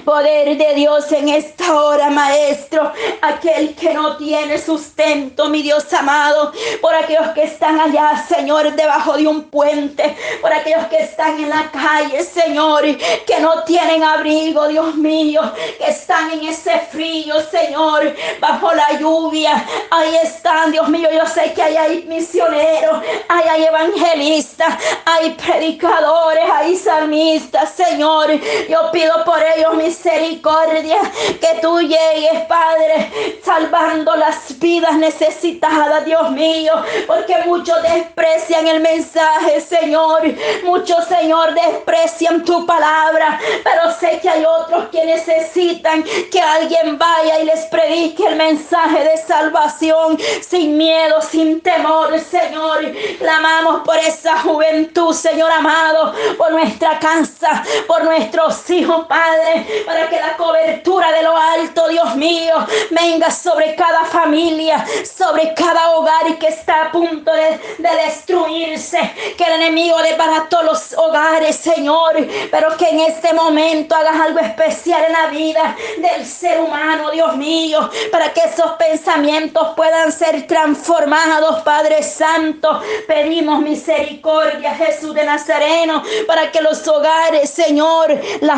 Poder 0.04 0.56
de 0.56 0.74
Dios 0.74 1.10
en 1.10 1.28
esta 1.28 1.74
hora, 1.74 2.08
Maestro. 2.08 2.92
Aquel 3.22 3.74
que 3.74 3.92
no 3.92 4.16
tiene 4.16 4.56
sustento, 4.58 5.48
mi 5.48 5.62
Dios 5.62 5.92
amado. 5.92 6.52
Por 6.80 6.94
aquellos 6.94 7.28
que 7.30 7.42
están 7.42 7.80
allá, 7.80 8.24
Señor, 8.28 8.72
debajo 8.74 9.16
de 9.16 9.26
un 9.26 9.44
puente. 9.44 10.16
Por 10.40 10.52
aquellos 10.52 10.86
que 10.86 10.98
están 10.98 11.42
en 11.42 11.50
la 11.50 11.70
calle, 11.72 12.22
Señor. 12.22 12.84
Que 13.26 13.40
no 13.40 13.64
tienen 13.64 14.04
abrigo, 14.04 14.68
Dios 14.68 14.94
mío. 14.94 15.40
Que 15.78 15.90
están 15.90 16.30
en 16.30 16.44
ese 16.48 16.78
frío, 16.92 17.34
Señor. 17.50 18.14
Bajo 18.40 18.72
la 18.72 18.92
lluvia. 18.98 19.66
Ahí 19.90 20.16
están, 20.22 20.70
Dios 20.70 20.88
mío. 20.88 21.08
Yo 21.12 21.26
sé 21.26 21.52
que 21.52 21.62
ahí 21.62 21.76
hay 21.76 22.04
misioneros. 22.04 23.02
Ahí 23.28 23.48
hay 23.48 23.64
evangelistas. 23.64 24.76
Hay 25.04 25.30
predicadores. 25.30 26.44
Hay 26.52 26.76
salmistas, 26.76 27.70
Señor. 27.70 28.30
Yo 28.68 28.90
pido 28.92 29.24
por 29.24 29.42
ellos 29.42 29.63
misericordia, 29.72 30.98
que 31.40 31.60
tú 31.60 31.80
llegues, 31.80 32.44
Padre, 32.48 33.40
salvando 33.54 34.16
las 34.16 34.58
vidas 34.58 34.96
necesitadas, 34.96 36.04
Dios 36.04 36.30
mío, 36.32 36.72
porque 37.06 37.36
muchos 37.46 37.80
desprecian 37.82 38.66
el 38.66 38.80
mensaje, 38.80 39.60
Señor. 39.60 40.22
Muchos, 40.64 41.04
Señor, 41.04 41.54
desprecian 41.54 42.44
tu 42.44 42.66
palabra, 42.66 43.38
pero 43.62 43.92
sé 43.92 44.18
que 44.20 44.28
hay 44.28 44.44
otros 44.44 44.88
que 44.88 45.04
necesitan 45.04 46.02
que 46.02 46.40
alguien 46.40 46.98
vaya 46.98 47.40
y 47.40 47.44
les 47.44 47.66
predique 47.66 48.26
el 48.26 48.36
mensaje 48.36 49.04
de 49.04 49.16
salvación 49.18 50.18
sin 50.40 50.76
miedo, 50.76 51.20
sin 51.22 51.60
temor, 51.60 52.18
Señor. 52.18 52.80
Clamamos 53.18 53.82
por 53.84 53.96
esa 53.98 54.40
juventud, 54.40 55.14
Señor 55.14 55.50
amado, 55.52 56.12
por 56.36 56.50
nuestra 56.50 56.98
casa, 56.98 57.62
por 57.86 58.02
nuestros 58.02 58.68
hijos, 58.70 59.06
Padre 59.06 59.84
para 59.86 60.08
que 60.08 60.16
la 60.16 60.36
cobertura 60.36 61.12
de 61.12 61.22
lo 61.22 61.36
alto, 61.36 61.88
Dios 61.88 62.16
mío, 62.16 62.54
venga 62.90 63.30
sobre 63.44 63.74
cada 63.74 64.06
familia, 64.06 64.86
sobre 65.04 65.52
cada 65.52 65.96
hogar 65.96 66.30
y 66.30 66.34
que 66.34 66.48
está 66.48 66.86
a 66.86 66.90
punto 66.90 67.30
de, 67.30 67.60
de 67.78 67.96
destruirse, 68.06 68.98
que 69.36 69.44
el 69.44 69.60
enemigo 69.60 69.98
desbarató 70.02 70.62
los 70.62 70.94
hogares, 70.94 71.56
Señor, 71.56 72.14
pero 72.50 72.74
que 72.78 72.88
en 72.88 73.00
este 73.00 73.34
momento 73.34 73.94
hagas 73.94 74.18
algo 74.18 74.38
especial 74.38 75.04
en 75.04 75.12
la 75.12 75.26
vida 75.26 75.76
del 75.98 76.24
ser 76.24 76.60
humano, 76.60 77.10
Dios 77.10 77.36
mío, 77.36 77.90
para 78.10 78.32
que 78.32 78.40
esos 78.40 78.72
pensamientos 78.72 79.68
puedan 79.76 80.10
ser 80.10 80.46
transformados, 80.46 81.62
Padre 81.62 82.02
Santo. 82.02 82.80
Pedimos 83.06 83.60
misericordia, 83.60 84.74
Jesús 84.74 85.14
de 85.14 85.24
Nazareno, 85.24 86.02
para 86.26 86.50
que 86.50 86.62
los 86.62 86.86
hogares, 86.88 87.50
Señor, 87.50 88.18
las 88.40 88.52